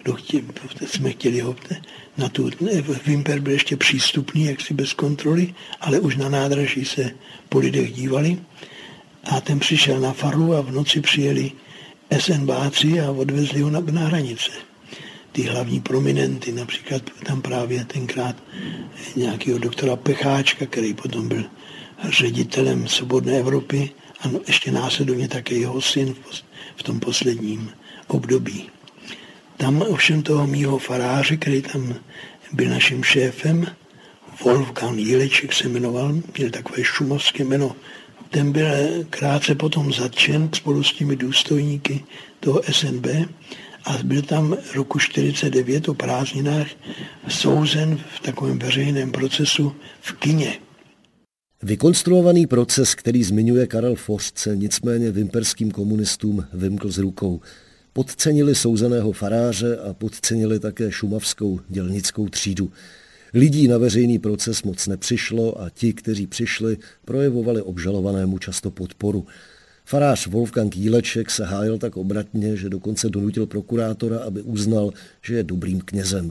[0.02, 0.40] kdo chtěl,
[0.86, 1.56] jsme chtěli ho
[2.16, 2.50] na tu,
[3.06, 7.10] Vimper byl ještě přístupný, jaksi bez kontroly, ale už na nádraží se
[7.48, 8.38] po lidech dívali.
[9.24, 11.52] A ten přišel na faru a v noci přijeli
[12.18, 14.50] SNBáci a odvezli ho na, na hranice.
[15.32, 18.36] Ty hlavní prominenty, například tam právě tenkrát
[19.16, 21.44] nějakého doktora Pecháčka, který potom byl
[22.08, 23.90] ředitelem Svobodné Evropy,
[24.24, 26.14] a ještě následovně také jeho syn
[26.76, 27.70] v tom posledním
[28.06, 28.70] období.
[29.56, 31.94] Tam ovšem toho mýho faráře, který tam
[32.52, 33.66] byl naším šéfem,
[34.44, 37.76] Wolfgang Jileček se jmenoval, měl takové šumovské jméno,
[38.30, 38.66] ten byl
[39.10, 42.04] krátce potom zatčen spolu s těmi důstojníky
[42.40, 43.06] toho SNB
[43.84, 46.66] a byl tam roku 49 o prázdninách
[47.28, 50.58] souzen v takovém veřejném procesu v kině.
[51.64, 57.40] Vykonstruovaný proces, který zmiňuje Karel Forst, se nicméně vimperským komunistům vymkl z rukou.
[57.92, 62.72] Podcenili souzeného faráře a podcenili také šumavskou dělnickou třídu.
[63.34, 69.26] Lidí na veřejný proces moc nepřišlo a ti, kteří přišli, projevovali obžalovanému často podporu.
[69.84, 74.92] Farář Wolfgang Jíleček se hájil tak obratně, že dokonce donutil prokurátora, aby uznal,
[75.22, 76.30] že je dobrým knězem.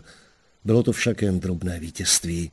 [0.66, 2.52] Bylo to však jen drobné vítězství.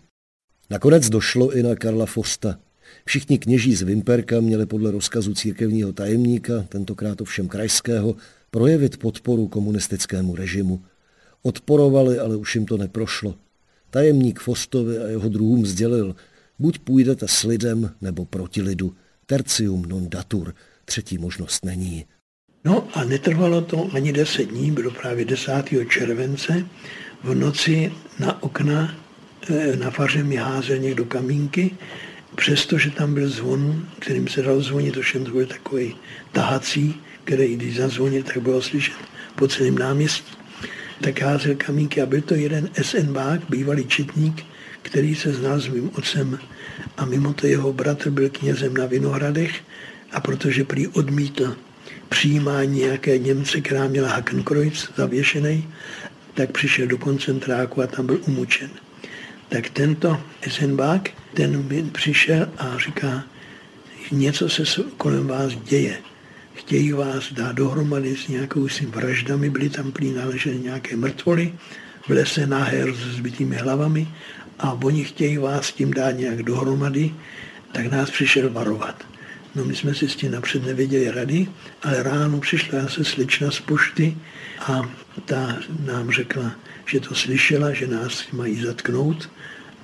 [0.71, 2.59] Nakonec došlo i na Karla Forsta.
[3.05, 8.17] Všichni kněží z Vimperka měli podle rozkazu církevního tajemníka, tentokrát ovšem krajského,
[8.51, 10.83] projevit podporu komunistickému režimu.
[11.43, 13.35] Odporovali, ale už jim to neprošlo.
[13.91, 16.17] Tajemník Fostovi a jeho druhům sdělil,
[16.59, 18.95] buď půjdete s lidem, nebo proti lidu.
[19.27, 20.55] Tercium non datur.
[20.85, 22.05] Třetí možnost není.
[22.65, 25.53] No a netrvalo to ani deset dní, bylo právě 10.
[25.89, 26.67] července.
[27.25, 28.95] V noci na okna
[29.51, 31.71] eh, na faře mi házel někdo kamínky
[32.37, 35.97] přestože tam byl zvon, kterým se dal zvonit, to byl takový
[36.33, 38.95] tahací, který když zazvonil, tak bylo slyšet
[39.37, 40.37] po celém náměstí.
[41.01, 44.45] Tak házel kamínky a byl to jeden SNBák, bývalý četník,
[44.83, 46.39] který se znal s mým otcem
[46.97, 49.61] a mimo to jeho bratr byl knězem na Vinohradech
[50.13, 51.57] a protože prý odmítl
[52.09, 55.69] přijímání nějaké Němce, která měla Hakenkreuz zavěšený,
[56.35, 58.71] tak přišel do koncentráku a tam byl umučen.
[59.49, 61.01] Tak tento Esenbach,
[61.35, 63.25] ten přišel a říká,
[64.13, 65.99] něco se kolem vás děje.
[66.55, 71.55] Chtějí vás dát dohromady s nějakou si vraždami, byly tam prý naleženy nějaké mrtvoly
[72.07, 74.09] v lese náher s zbytými hlavami
[74.59, 77.15] a oni chtějí vás tím dát nějak dohromady,
[77.73, 79.05] tak nás přišel varovat.
[79.55, 81.47] No my jsme si s tím napřed nevěděli rady,
[81.83, 84.17] ale ráno přišla se slečna z pošty
[84.61, 84.91] a
[85.25, 85.57] ta
[85.87, 86.53] nám řekla,
[86.87, 89.31] že to slyšela, že nás mají zatknout.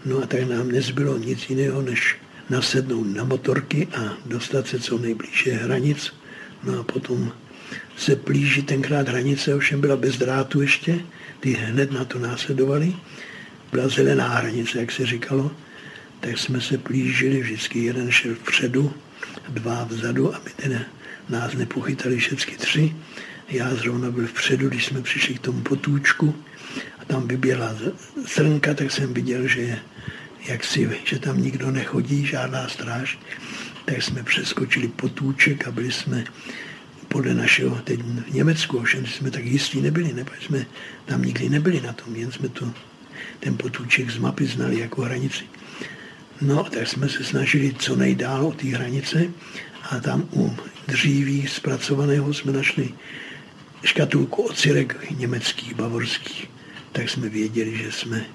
[0.04, 2.16] No a tak nám nezbylo nic jiného, než
[2.50, 6.12] nasednout na motorky a dostat se co nejblíže hranic.
[6.64, 7.32] No a potom
[7.96, 11.00] se plíží tenkrát hranice, ovšem byla bez drátu ještě,
[11.40, 12.94] ty hned na to následovali.
[13.72, 15.50] Byla zelená hranice, jak se říkalo,
[16.20, 18.92] tak jsme se plížili, vždycky jeden šel vpředu,
[19.48, 20.84] dva vzadu, aby ten
[21.28, 22.96] nás nepochytali všechny tři.
[23.48, 26.34] Já zrovna byl vpředu, když jsme přišli k tomu potůčku
[26.98, 27.76] a tam vyběhla
[28.26, 29.78] srnka, tak jsem viděl, že
[30.48, 33.18] jak si, že tam nikdo nechodí, žádná stráž,
[33.84, 36.24] tak jsme přeskočili potůček a byli jsme
[37.08, 40.66] podle našeho, teď v Německu, ovšem jsme tak jistí nebyli, nebo jsme
[41.04, 42.72] tam nikdy nebyli na tom, jen jsme to,
[43.40, 45.44] ten potůček z mapy znali jako hranici.
[46.40, 49.26] No, tak jsme se snažili co nejdál od té hranice
[49.90, 50.56] a tam u
[50.88, 52.94] dříví zpracovaného jsme našli
[53.84, 56.55] škatulku ocirek německých, bavorských.
[56.96, 58.26] Tak jsme věděli, že jsme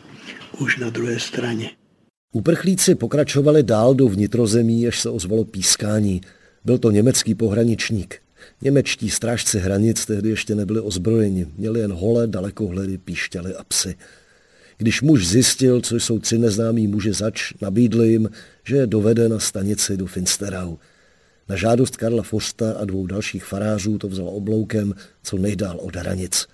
[0.59, 1.69] už na druhé straně.
[2.33, 6.21] Uprchlíci pokračovali dál do vnitrozemí, až se ozvalo pískání.
[6.65, 8.21] Byl to německý pohraničník.
[8.61, 13.95] Němečtí strážci hranic tehdy ještě nebyli ozbrojeni, měli jen holé dalekohledy, píšťaly a psy.
[14.77, 18.29] Když muž zjistil, co jsou tři neznámí muži zač, nabídl jim,
[18.63, 20.77] že je dovede na stanici do Finsterau.
[21.49, 24.93] Na žádost Karla Forsta a dvou dalších farářů to vzal obloukem
[25.23, 26.47] co nejdál od hranic.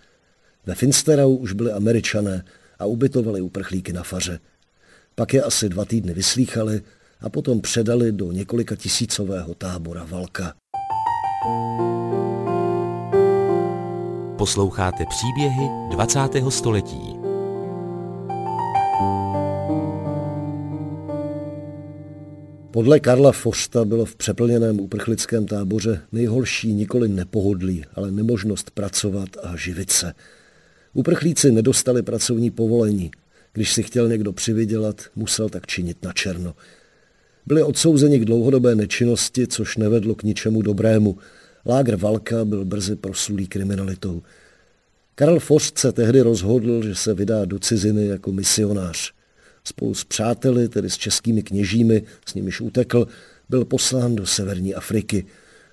[0.67, 2.43] Ve Finsterau už byli američané
[2.79, 4.39] a ubytovali uprchlíky na faře.
[5.15, 6.81] Pak je asi dva týdny vyslýchali
[7.21, 10.53] a potom předali do několika tisícového tábora Valka.
[14.37, 16.19] Posloucháte příběhy 20.
[16.49, 17.13] století.
[22.71, 29.55] Podle Karla Forsta bylo v přeplněném uprchlickém táboře nejhorší nikoli nepohodlí, ale nemožnost pracovat a
[29.55, 30.13] živit se.
[30.97, 33.11] Uprchlíci nedostali pracovní povolení.
[33.53, 36.55] Když si chtěl někdo přivydělat, musel tak činit na černo.
[37.45, 41.17] Byli odsouzeni k dlouhodobé nečinnosti, což nevedlo k ničemu dobrému.
[41.65, 44.21] Lágr Valka byl brzy proslulý kriminalitou.
[45.15, 49.13] Karel Forst se tehdy rozhodl, že se vydá do ciziny jako misionář.
[49.63, 53.07] Spolu s přáteli, tedy s českými kněžími, s nimiž utekl,
[53.49, 55.25] byl poslán do severní Afriky,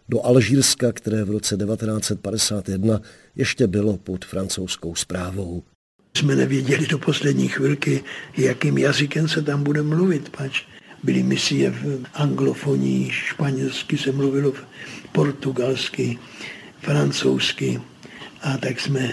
[0.09, 3.01] do Alžírska, které v roce 1951
[3.37, 5.63] ještě bylo pod francouzskou zprávou.
[6.17, 8.05] Jsme nevěděli do poslední chvilky,
[8.37, 10.63] jakým jazykem se tam bude mluvit, pač
[11.03, 14.53] byly misie v anglofonii, španělsky se mluvilo,
[15.13, 16.19] portugalsky,
[16.81, 17.81] francouzsky,
[18.43, 19.13] a tak jsme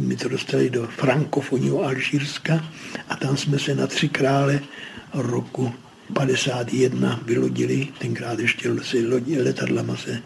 [0.00, 2.64] mi to dostali do frankofonního Alžírska
[3.08, 4.60] a tam jsme se na tři krále
[5.14, 5.72] roku
[6.12, 8.68] 51 vylodili, tenkrát ještě
[9.08, 10.22] lodi, letadlama se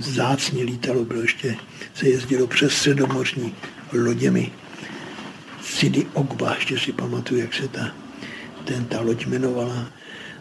[0.00, 1.56] zácně lítalo, bylo ještě,
[1.94, 3.54] se jezdilo přes středomořní
[3.92, 4.52] loděmi.
[5.62, 7.94] Sidi Ogba, ještě si pamatuju, jak se ta,
[8.64, 9.92] ten, ta loď jmenovala.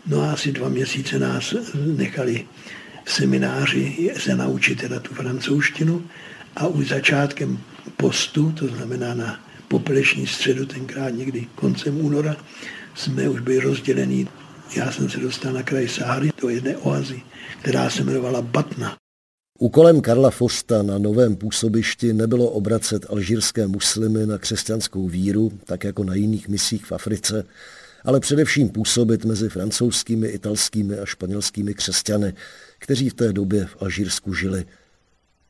[0.05, 2.45] No a asi dva měsíce nás nechali
[3.05, 6.03] v semináři se naučit teda tu francouzštinu
[6.55, 7.59] a už začátkem
[7.97, 12.35] postu, to znamená na popeleční středu, tenkrát někdy koncem února,
[12.95, 14.27] jsme už byli rozdělení.
[14.75, 17.21] Já jsem se dostal na kraj Sáry do jedné oazy,
[17.61, 18.97] která se jmenovala Batna.
[19.59, 26.03] Úkolem Karla Fosta na novém působišti nebylo obracet alžírské muslimy na křesťanskou víru, tak jako
[26.03, 27.43] na jiných misích v Africe,
[28.05, 32.33] ale především působit mezi francouzskými, italskými a španělskými křesťany,
[32.79, 34.65] kteří v té době v Alžírsku žili–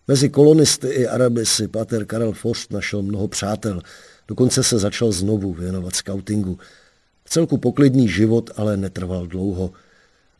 [0.07, 3.81] Mezi kolonisty i Araby si pater Karel Forst našel mnoho přátel,
[4.27, 6.59] dokonce se začal znovu věnovat scoutingu.
[7.31, 9.71] Celku poklidný život ale netrval dlouho.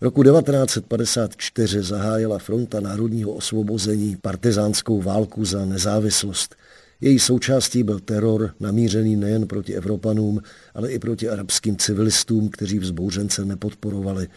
[0.02, 6.56] Roku 1954 zahájila fronta národního osvobození partizánskou válku za nezávislost.
[7.02, 10.42] Její součástí byl teror namířený nejen proti Evropanům,
[10.74, 14.28] ale i proti arabským civilistům, kteří vzbouřence nepodporovali.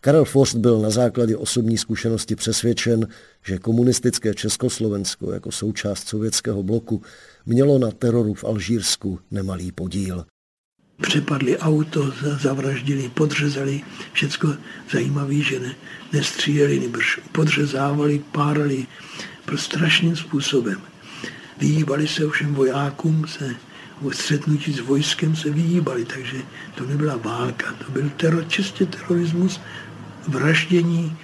[0.00, 3.08] Karel Forst byl na základě osobní zkušenosti přesvědčen,
[3.44, 7.02] že komunistické Československo jako součást sovětského bloku
[7.46, 10.24] mělo na teroru v Alžírsku nemalý podíl.
[11.00, 13.82] Přepadli auto, zavraždili, podřezali,
[14.12, 14.54] všecko
[14.90, 15.74] zajímavé, že ne,
[16.12, 18.86] nestříjeli, nebrž podřezávali, párali,
[19.44, 20.80] pro strašným způsobem.
[21.58, 23.54] Vyhýbali se všem vojákům, se
[24.02, 26.42] o střetnutí s vojskem se vyhýbali, takže
[26.74, 29.60] to nebyla válka, to byl teror, čistě terorismus
[30.28, 31.16] vraždění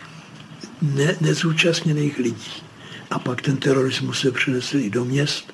[0.83, 2.53] ne, nezúčastněných lidí.
[3.11, 5.54] A pak ten terorismus se přinesl i do měst.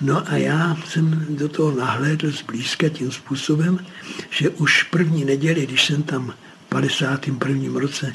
[0.00, 3.86] No a já jsem do toho nahlédl zblízka tím způsobem,
[4.30, 6.34] že už první neděli, když jsem tam
[6.66, 7.80] v 51.
[7.80, 8.12] roce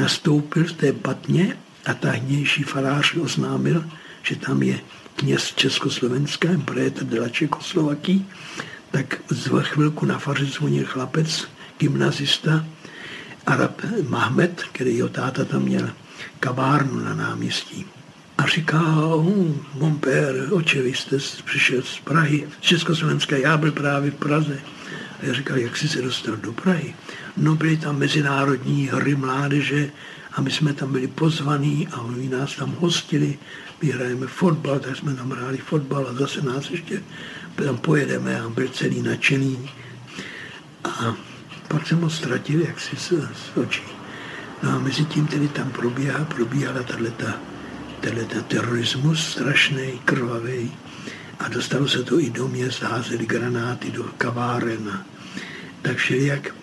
[0.00, 3.84] nastoupil v té batně a tahnější farář oznámil,
[4.22, 4.80] že tam je
[5.16, 8.26] kněz Československa, Bréta de la Čekoslovaký,
[8.90, 11.48] tak za chvilku na faře zvonil chlapec,
[11.78, 12.64] gymnazista,
[13.46, 15.90] Arab Mahmed, který jeho táta tam měl
[16.40, 17.86] kavárnu na náměstí.
[18.38, 19.26] A říká, oh,
[19.74, 24.58] mon père, oče, vy jste přišel z Prahy, z Československa, já byl právě v Praze.
[25.22, 26.94] A já říkal, jak jsi se dostal do Prahy?
[27.36, 29.90] No byly tam mezinárodní hry mládeže
[30.32, 33.38] a my jsme tam byli pozvaní a oni nás tam hostili.
[33.82, 37.02] My hrajeme fotbal, tak jsme tam hráli fotbal a zase nás ještě
[37.54, 39.70] tam pojedeme a byl celý nadšený.
[40.84, 41.14] A
[41.68, 43.82] pak jsem ho ztratil jaksi z, z očí.
[44.62, 47.26] No a mezi tím tedy tam probíhá, probíhala tato,
[48.04, 50.72] tato terorismus strašný, krvavý.
[51.38, 54.88] A dostalo se to i do měst, házeli granáty do kaváren.
[54.92, 55.06] A
[55.82, 56.54] tak všelijak,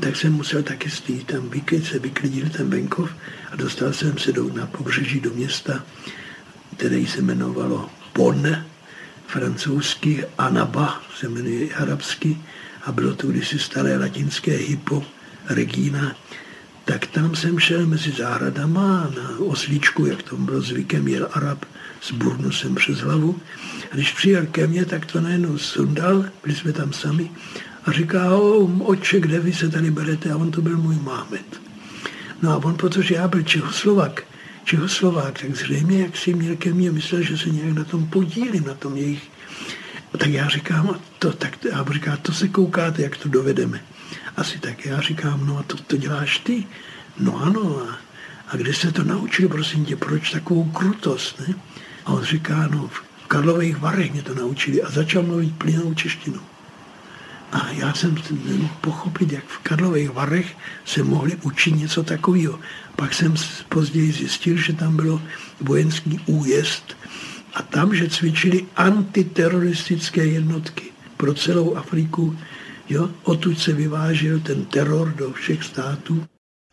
[0.00, 3.10] tak jsem musel taky stít tam, vyklid, se vyklidil ten venkov
[3.52, 5.84] a dostal jsem se do, na pobřeží do města,
[6.76, 8.64] které se jmenovalo Pon,
[9.26, 12.38] francouzsky, Anaba se jmenuje arabsky,
[12.84, 15.04] a bylo to kdysi staré latinské hypo,
[15.48, 16.16] Regina,
[16.88, 21.64] tak tam jsem šel mezi zahradama a na oslíčku, jak to bylo zvykem, jel Arab
[22.00, 23.38] s burnusem přes hlavu.
[23.92, 27.30] A když přijel ke mně, tak to najednou sundal, byli jsme tam sami,
[27.84, 30.32] a říká, o, oče, kde vy se tady berete?
[30.32, 31.60] A on to byl můj mámet.
[32.42, 34.24] No a on, protože já byl Čehoslovak,
[34.64, 38.64] Čehoslovák, tak zřejmě, jak si měl ke mně, myslel, že se nějak na tom podílím,
[38.64, 39.22] na tom jejich
[40.18, 43.80] tak já říkám, to, tak, a říká, to se koukáte, jak to dovedeme.
[44.38, 44.86] Asi tak.
[44.86, 46.64] Já říkám, no a to, to děláš ty?
[47.18, 47.82] No ano.
[47.82, 47.98] A,
[48.48, 51.54] a kde se to naučil, prosím tě, proč takovou krutost, ne?
[52.04, 56.40] A on říká, no v Karlových Varech mě to naučili a začal mluvit plynou češtinu.
[57.52, 62.60] A já jsem nemohl pochopit, jak v Karlových Varech se mohli učit něco takového.
[62.96, 63.34] Pak jsem
[63.68, 65.22] později zjistil, že tam bylo
[65.60, 66.96] vojenský újezd
[67.54, 70.84] a tam, že cvičili antiteroristické jednotky
[71.16, 72.36] pro celou Afriku.
[72.88, 73.10] Jo?
[73.24, 76.24] Odtud se vyvážil ten teror do všech států.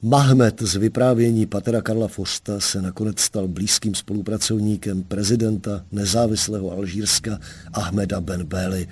[0.01, 7.39] Mahmed z vyprávění Patera Karla Fosta se nakonec stal blízkým spolupracovníkem prezidenta nezávislého Alžírska
[7.73, 8.87] Ahmeda Ben Beli.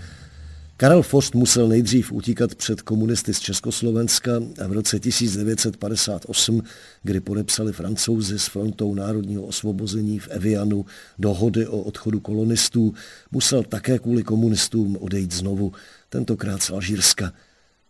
[0.78, 4.32] Karel Fost musel nejdřív utíkat před komunisty z Československa
[4.64, 6.64] a v roce 1958,
[7.04, 10.86] kdy podepsali francouzi s frontou národního osvobození v Evianu
[11.20, 12.94] dohody o odchodu kolonistů,
[13.32, 15.72] musel také kvůli komunistům odejít znovu,
[16.14, 17.34] tentokrát z Alžírska.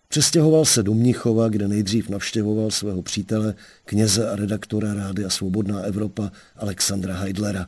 [0.08, 3.56] Přestěhoval se do Mnichova, kde nejdřív navštěvoval svého přítele,
[3.86, 7.68] kněze a redaktora Rádia Svobodná Evropa Alexandra Heidlera.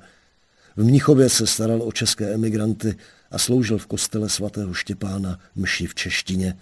[0.76, 2.96] V Mnichově se staral o české emigranty
[3.32, 6.58] a sloužil v kostele svatého Štěpána mši v češtině.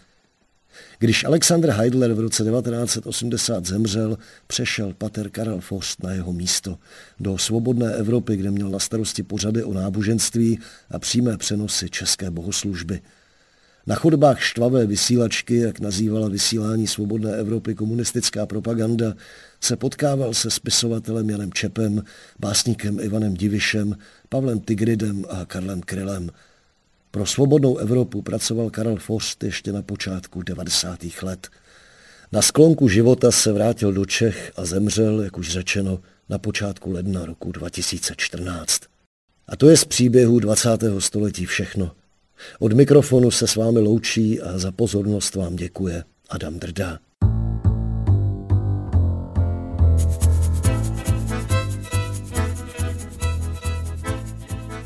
[0.99, 4.17] Když Alexander Heidler v roce 1980 zemřel,
[4.47, 6.77] přešel pater Karel Forst na jeho místo
[7.19, 13.01] do svobodné Evropy, kde měl na starosti pořady o náboženství a přímé přenosy české bohoslužby.
[13.87, 19.13] Na chodbách štvavé vysílačky, jak nazývala vysílání Svobodné Evropy komunistická propaganda,
[19.61, 22.03] se potkával se spisovatelem Janem Čepem,
[22.39, 23.97] básníkem Ivanem Divišem,
[24.29, 26.29] Pavlem Tigridem a Karlem Krylem–
[27.13, 30.99] pro svobodnou Evropu pracoval Karel Forst ještě na počátku 90.
[31.21, 31.49] let.
[32.31, 37.25] Na sklonku života se vrátil do Čech a zemřel, jak už řečeno, na počátku ledna
[37.25, 38.81] roku 2014.
[39.47, 40.69] A to je z příběhu 20.
[40.99, 41.91] století všechno.
[42.59, 46.99] Od mikrofonu se s vámi loučí a za pozornost vám děkuje Adam Drda.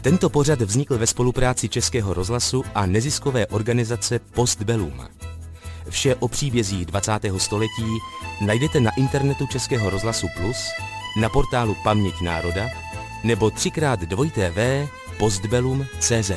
[0.01, 5.01] Tento pořad vznikl ve spolupráci Českého rozhlasu a neziskové organizace Postbellum.
[5.89, 7.11] Vše o příbězích 20.
[7.37, 7.97] století
[8.45, 10.57] najdete na internetu Českého rozhlasu Plus,
[11.21, 12.65] na portálu Paměť národa
[13.23, 14.87] nebo 3x2
[15.17, 16.31] postbellum.cz.